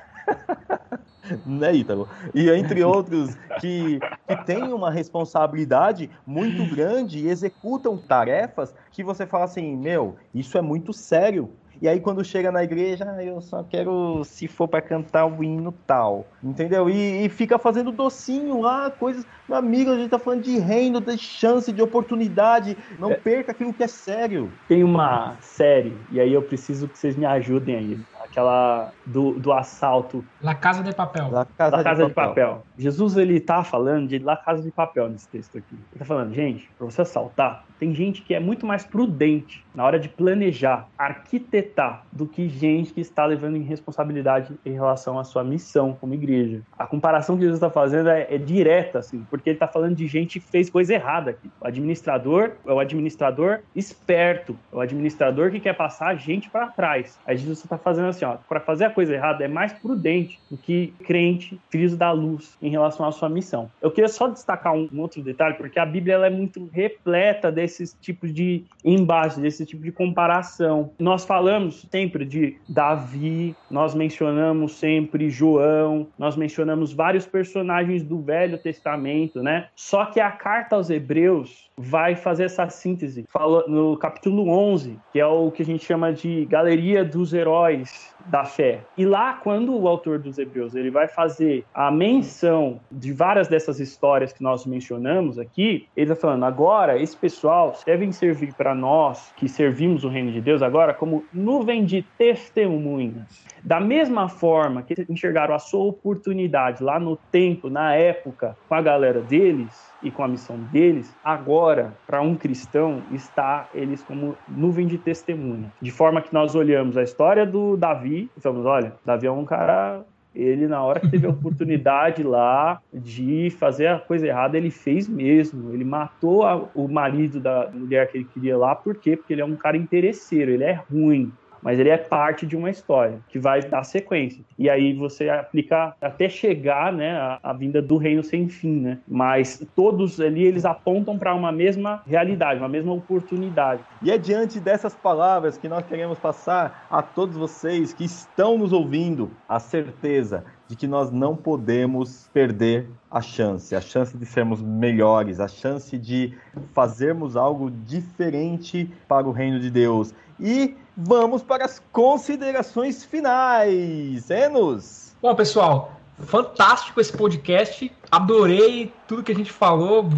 [1.45, 2.09] né, Ítalo?
[2.35, 9.27] E entre outros que, que têm uma responsabilidade muito grande e executam tarefas que você
[9.27, 11.51] fala assim, meu, isso é muito sério.
[11.85, 15.45] E aí quando chega na igreja, ah, eu só quero se for para cantar o
[15.45, 16.89] hino tal, entendeu?
[16.89, 19.27] E, e, fica fazendo docinho lá, coisas.
[19.47, 22.75] Meu amigo, a gente tá falando de reino, de chance, de oportunidade.
[22.99, 23.17] Não é.
[23.17, 24.51] perca aquilo que é sério.
[24.67, 28.01] Tem uma série, e aí eu preciso que vocês me ajudem aí
[28.35, 30.25] aquela do, do assalto.
[30.43, 31.31] La Casa de Papel.
[31.31, 32.35] La Casa, La casa de, papel.
[32.35, 32.63] de, papel.
[32.77, 35.75] Jesus, ele tá falando de La Casa de Papel nesse texto aqui.
[35.75, 39.85] Ele tá falando, gente, para você assaltar, tem gente que é muito mais prudente na
[39.85, 45.25] hora de planejar, arquitetar, do que gente que está levando em responsabilidade em relação à
[45.25, 46.63] sua missão como igreja.
[46.79, 50.07] A comparação que Jesus está fazendo é, é, direta, assim, porque ele está falando de
[50.07, 51.51] gente que fez coisa errada aqui.
[51.61, 56.69] O administrador é o administrador esperto, é o administrador que quer passar a gente para
[56.69, 57.19] trás.
[57.27, 60.57] Aí Jesus está fazendo assim, ó, para fazer a coisa errada é mais prudente do
[60.57, 63.71] que crente, filhos da luz, em relação à sua missão.
[63.81, 67.51] Eu queria só destacar um, um outro detalhe, porque a Bíblia ela é muito repleta
[67.51, 70.91] desses tipos de embaixo, desse tipo de comparação.
[70.99, 78.59] Nós falamos sempre de Davi, nós mencionamos sempre João, nós mencionamos vários personagens do Velho
[78.59, 79.69] Testamento, né?
[79.75, 83.25] Só que a carta aos Hebreus vai fazer essa síntese.
[83.29, 88.14] Fala no capítulo 11, que é o que a gente chama de Galeria dos Heróis
[88.27, 88.81] da fé.
[88.97, 93.81] E lá, quando o autor dos Hebreus ele vai fazer a menção de várias dessas
[93.81, 99.33] histórias que nós mencionamos aqui, ele está falando agora esse pessoal devem servir para nós
[99.37, 103.45] que servimos o reino de Deus agora como nuvem de testemunhas.
[103.63, 108.83] Da mesma forma que enxergaram a sua oportunidade lá no tempo, na época, com a
[108.83, 114.87] galera deles, e com a missão deles, agora, para um cristão, está eles como nuvem
[114.87, 115.73] de testemunha.
[115.81, 119.45] De forma que nós olhamos a história do Davi e falamos: olha, Davi é um
[119.45, 120.05] cara
[120.35, 125.09] ele na hora que teve a oportunidade lá de fazer a coisa errada, ele fez
[125.09, 125.73] mesmo.
[125.73, 129.17] Ele matou a, o marido da mulher que ele queria lá, por quê?
[129.17, 131.33] Porque ele é um cara interesseiro, ele é ruim
[131.65, 134.45] mas ele é parte de uma história que vai dar sequência.
[134.59, 138.99] E aí você aplica até chegar, né, a, a vinda do reino sem fim, né?
[139.09, 143.83] Mas todos ali eles apontam para uma mesma realidade, uma mesma oportunidade.
[144.03, 148.73] E é diante dessas palavras que nós queremos passar a todos vocês que estão nos
[148.73, 154.63] ouvindo a certeza de que nós não podemos perder a chance, a chance de sermos
[154.63, 156.35] melhores, a chance de
[156.73, 160.15] fazermos algo diferente para o reino de Deus.
[160.41, 164.31] E vamos para as considerações finais.
[164.31, 165.15] Enos!
[165.21, 167.93] Bom, pessoal, fantástico esse podcast.
[168.11, 170.09] Adorei tudo que a gente falou.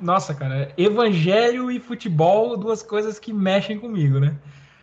[0.00, 4.34] Nossa, cara, evangelho e futebol, duas coisas que mexem comigo, né?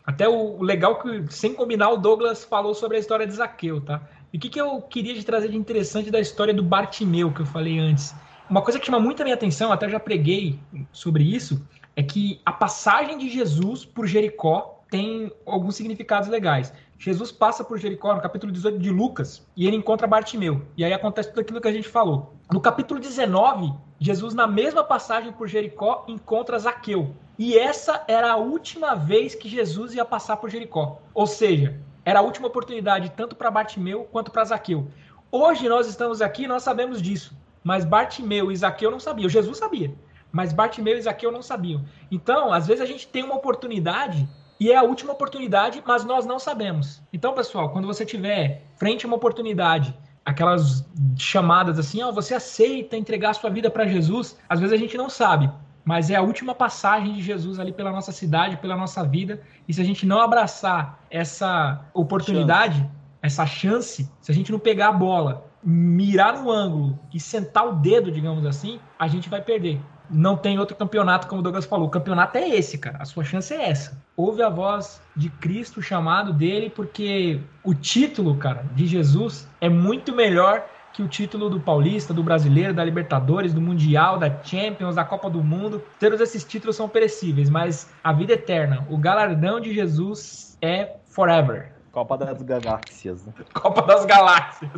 [0.06, 4.02] Até o legal que, sem combinar, o Douglas falou sobre a história de Zaqueu, tá?
[4.38, 7.40] E o que, que eu queria de trazer de interessante da história do Bartimeu, que
[7.40, 8.14] eu falei antes?
[8.48, 10.60] Uma coisa que chama muito a minha atenção, até já preguei
[10.92, 16.72] sobre isso, é que a passagem de Jesus por Jericó tem alguns significados legais.
[17.00, 20.62] Jesus passa por Jericó no capítulo 18 de Lucas e ele encontra Bartimeu.
[20.78, 22.36] E aí acontece tudo aquilo que a gente falou.
[22.52, 27.16] No capítulo 19, Jesus, na mesma passagem por Jericó, encontra Zaqueu.
[27.40, 31.02] E essa era a última vez que Jesus ia passar por Jericó.
[31.12, 34.88] Ou seja, era a última oportunidade tanto para Bartimeu quanto para Zaqueu.
[35.30, 37.36] Hoje nós estamos aqui e nós sabemos disso.
[37.62, 39.28] Mas Bartimeu e Zaqueu não sabiam.
[39.28, 39.94] Jesus sabia.
[40.32, 41.84] Mas Bartimeu e Zaqueu não sabiam.
[42.10, 44.26] Então, às vezes a gente tem uma oportunidade
[44.58, 47.02] e é a última oportunidade, mas nós não sabemos.
[47.12, 49.94] Então, pessoal, quando você tiver frente a uma oportunidade,
[50.24, 50.86] aquelas
[51.18, 54.78] chamadas assim, ó, oh, você aceita entregar a sua vida para Jesus, às vezes a
[54.78, 55.52] gente não sabe
[55.88, 59.42] mas é a última passagem de Jesus ali pela nossa cidade, pela nossa vida.
[59.66, 62.92] E se a gente não abraçar essa oportunidade, chance.
[63.22, 67.72] essa chance, se a gente não pegar a bola, mirar no ângulo e sentar o
[67.72, 69.80] dedo, digamos assim, a gente vai perder.
[70.10, 71.88] Não tem outro campeonato, como o Douglas falou.
[71.88, 72.98] O campeonato é esse, cara.
[73.00, 73.98] A sua chance é essa.
[74.18, 79.70] Ouve a voz de Cristo, o chamado dele, porque o título, cara, de Jesus é
[79.70, 80.66] muito melhor
[80.98, 85.30] que o título do Paulista, do Brasileiro, da Libertadores, do Mundial, da Champions, da Copa
[85.30, 90.58] do Mundo, todos esses títulos são perecíveis, mas a vida eterna, o galardão de Jesus
[90.60, 91.72] é forever.
[91.92, 93.24] Copa das Galáxias.
[93.28, 93.34] Né?
[93.54, 94.72] Copa das Galáxias.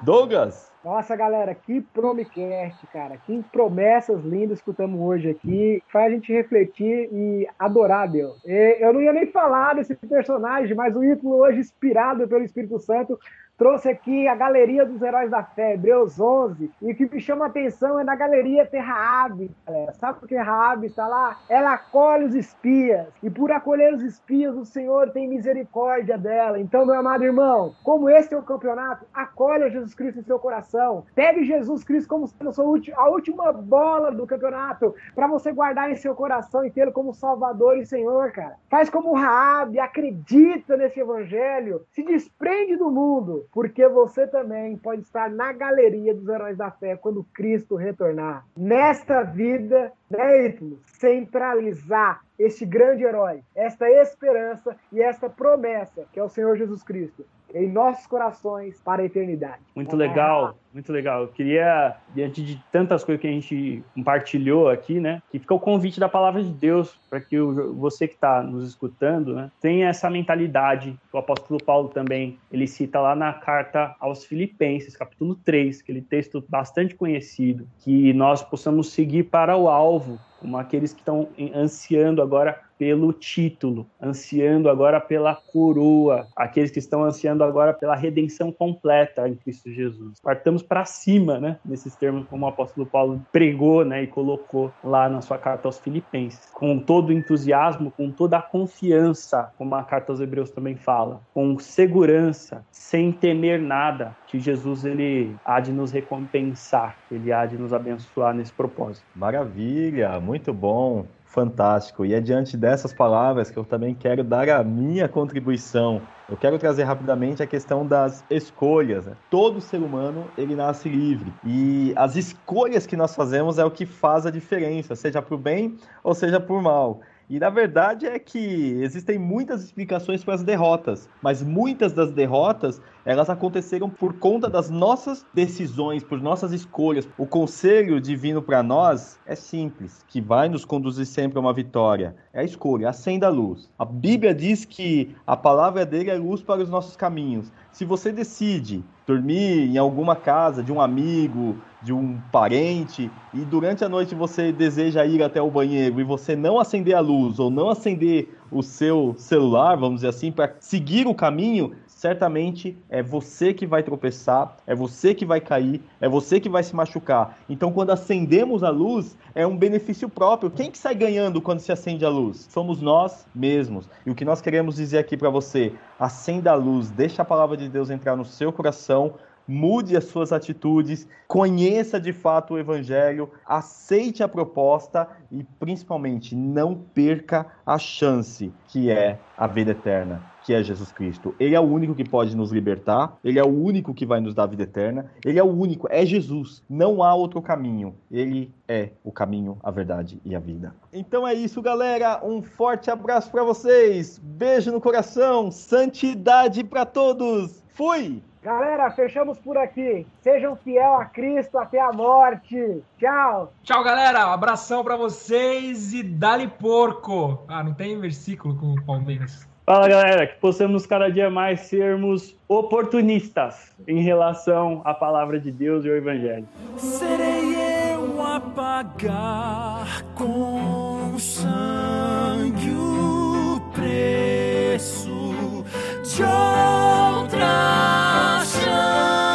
[0.00, 3.16] Douglas, nossa, galera, que promicast, cara.
[3.16, 5.80] Que promessas lindas escutamos hoje aqui.
[5.92, 8.42] Faz a gente refletir e adorar Deus.
[8.44, 13.16] Eu não ia nem falar desse personagem, mas o ídolo hoje, inspirado pelo Espírito Santo,
[13.62, 17.44] trouxe aqui a galeria dos heróis da fé, Hebreus 11, e o que me chama
[17.44, 19.92] a atenção é na galeria ter Raabe, galera.
[19.92, 21.38] Sabe por que Raabe está lá?
[21.48, 26.58] Ela acolhe os espias, e por acolher os espias, o Senhor tem misericórdia dela.
[26.58, 31.04] Então, meu amado irmão, como esse é o campeonato, acolha Jesus Cristo em seu coração.
[31.14, 32.50] Pegue Jesus Cristo como sendo
[32.96, 37.78] a última bola do campeonato, para você guardar em seu coração e tê-lo como Salvador
[37.78, 38.56] e Senhor, cara.
[38.68, 45.30] Faz como Raabe, acredita nesse evangelho, se desprende do mundo, porque você também pode estar
[45.30, 48.46] na galeria dos heróis da fé quando Cristo retornar.
[48.56, 56.28] Nesta vida, né, centralizar este grande herói, esta esperança e esta promessa que é o
[56.28, 57.24] Senhor Jesus Cristo
[57.54, 59.60] em nossos corações para a eternidade.
[59.74, 61.22] Muito legal, muito legal.
[61.22, 65.60] Eu queria, diante de tantas coisas que a gente compartilhou aqui, né, que fica o
[65.60, 69.88] convite da palavra de Deus para que o, você que está nos escutando, né, tenha
[69.88, 70.98] essa mentalidade.
[71.12, 76.44] O apóstolo Paulo também, ele cita lá na carta aos Filipenses, capítulo 3, aquele texto
[76.48, 82.60] bastante conhecido, que nós possamos seguir para o alvo, como aqueles que estão ansiando agora
[82.82, 89.36] pelo título, ansiando agora pela coroa, aqueles que estão ansiando agora pela redenção completa em
[89.36, 90.18] Cristo Jesus.
[90.20, 95.08] Partamos para cima, né, nesses termos como o apóstolo Paulo pregou, né, e colocou lá
[95.08, 99.84] na sua carta aos Filipenses, com todo o entusiasmo, com toda a confiança, como a
[99.84, 105.70] carta aos Hebreus também fala, com segurança, sem temer nada, que Jesus ele há de
[105.70, 109.06] nos recompensar, ele há de nos abençoar nesse propósito.
[109.14, 111.06] Maravilha, muito bom.
[111.32, 112.04] Fantástico.
[112.04, 116.02] E é diante dessas palavras que eu também quero dar a minha contribuição.
[116.28, 119.06] Eu quero trazer rapidamente a questão das escolhas.
[119.06, 119.16] Né?
[119.30, 123.86] Todo ser humano ele nasce livre e as escolhas que nós fazemos é o que
[123.86, 127.00] faz a diferença, seja para o bem ou seja por mal.
[127.32, 128.38] E na verdade é que
[128.82, 134.68] existem muitas explicações para as derrotas, mas muitas das derrotas elas aconteceram por conta das
[134.68, 137.08] nossas decisões, por nossas escolhas.
[137.16, 142.14] O conselho divino para nós é simples, que vai nos conduzir sempre a uma vitória.
[142.34, 143.70] É a escolha, acenda a luz.
[143.78, 147.50] A Bíblia diz que a palavra dele é luz para os nossos caminhos.
[147.72, 153.84] Se você decide dormir em alguma casa de um amigo, de um parente, e durante
[153.84, 157.50] a noite você deseja ir até o banheiro e você não acender a luz ou
[157.50, 163.54] não acender o seu celular, vamos dizer assim, para seguir o caminho, certamente é você
[163.54, 167.38] que vai tropeçar, é você que vai cair, é você que vai se machucar.
[167.48, 170.50] Então, quando acendemos a luz, é um benefício próprio.
[170.50, 172.48] Quem que sai ganhando quando se acende a luz?
[172.50, 173.88] Somos nós mesmos.
[174.04, 177.56] E o que nós queremos dizer aqui para você, acenda a luz, deixa a palavra
[177.56, 179.14] de Deus entrar no seu coração,
[179.46, 186.74] mude as suas atitudes, conheça de fato o Evangelho, aceite a proposta e, principalmente, não
[186.74, 191.34] perca a chance que é a vida eterna que é Jesus Cristo.
[191.38, 194.34] Ele é o único que pode nos libertar, ele é o único que vai nos
[194.34, 196.62] dar vida eterna, ele é o único, é Jesus.
[196.68, 197.94] Não há outro caminho.
[198.10, 200.74] Ele é o caminho, a verdade e a vida.
[200.92, 202.20] Então é isso, galera.
[202.24, 204.18] Um forte abraço para vocês.
[204.22, 205.50] Beijo no coração.
[205.50, 207.62] Santidade para todos.
[207.68, 208.22] Fui.
[208.42, 210.04] Galera, fechamos por aqui.
[210.20, 212.82] Sejam fiel a Cristo até a morte.
[212.98, 213.52] Tchau.
[213.62, 214.26] Tchau, galera.
[214.26, 217.44] Um abração para vocês e dali porco.
[217.46, 219.48] Ah, não tem versículo com o Palmeiras.
[219.64, 225.84] Fala galera, que possamos cada dia mais sermos oportunistas em relação à palavra de Deus
[225.84, 226.48] e ao Evangelho.
[226.76, 235.64] Serei eu a pagar com sangue o preço
[236.02, 238.11] de outra
[238.44, 239.31] chance.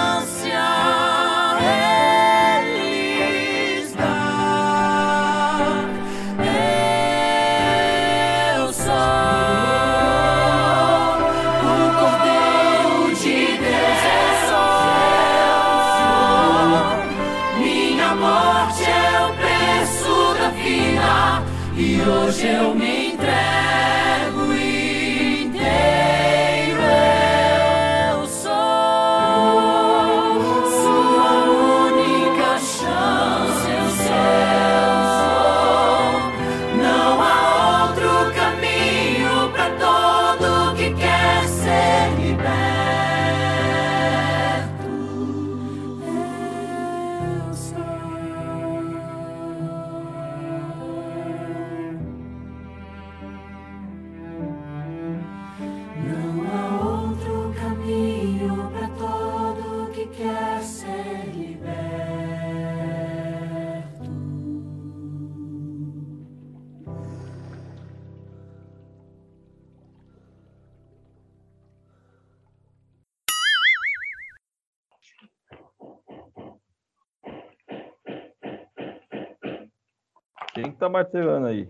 [80.87, 81.69] Tá martelando aí?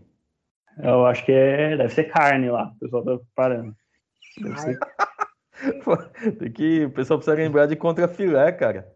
[0.80, 2.72] Eu acho que é, deve ser carne lá.
[2.76, 3.76] O pessoal tá parando.
[4.40, 4.80] Deve ser...
[5.84, 5.98] Pô,
[6.40, 8.88] Tem que, o pessoal precisa lembrar de contra filé, cara.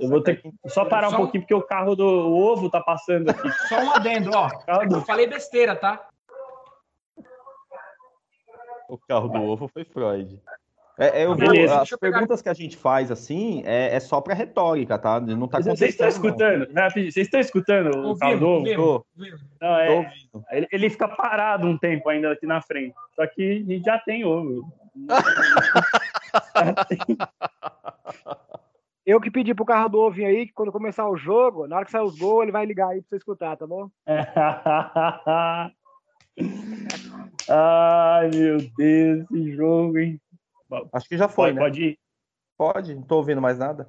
[0.00, 2.70] Eu vou ter que só parar um Só- pouquinho, porque o carro do o ovo
[2.70, 3.50] tá passando aqui.
[3.68, 4.48] Só um adendo, ó.
[4.86, 6.08] Do- Eu falei besteira, tá?
[8.88, 10.40] O carro do ovo foi Freud.
[11.00, 11.80] É, é, eu vou- Beleza.
[11.80, 15.18] as eu pegar- perguntas que a gente faz assim é, é só pra retórica, tá?
[15.18, 16.66] Não tá Vocês estão escutando?
[16.92, 18.76] Vocês estão escutando o carro ouvimos.
[18.76, 19.04] Não,
[19.58, 20.44] Tô é, ouvindo.
[20.50, 22.94] ele, ele fica parado um tempo ainda aqui na frente.
[23.16, 24.62] Só que a gente já tem ovo.
[29.06, 31.76] Eu que pedi pro carro do ovo vir aí, que quando começar o jogo, na
[31.76, 33.88] hora que sair os gols, ele vai ligar aí pra você escutar, tá bom?
[37.48, 40.20] Ai, meu Deus, esse jogo, hein?
[40.92, 41.60] Acho que já foi, Pode, né?
[41.60, 41.98] pode ir.
[42.56, 43.88] Pode, não tô ouvindo mais nada.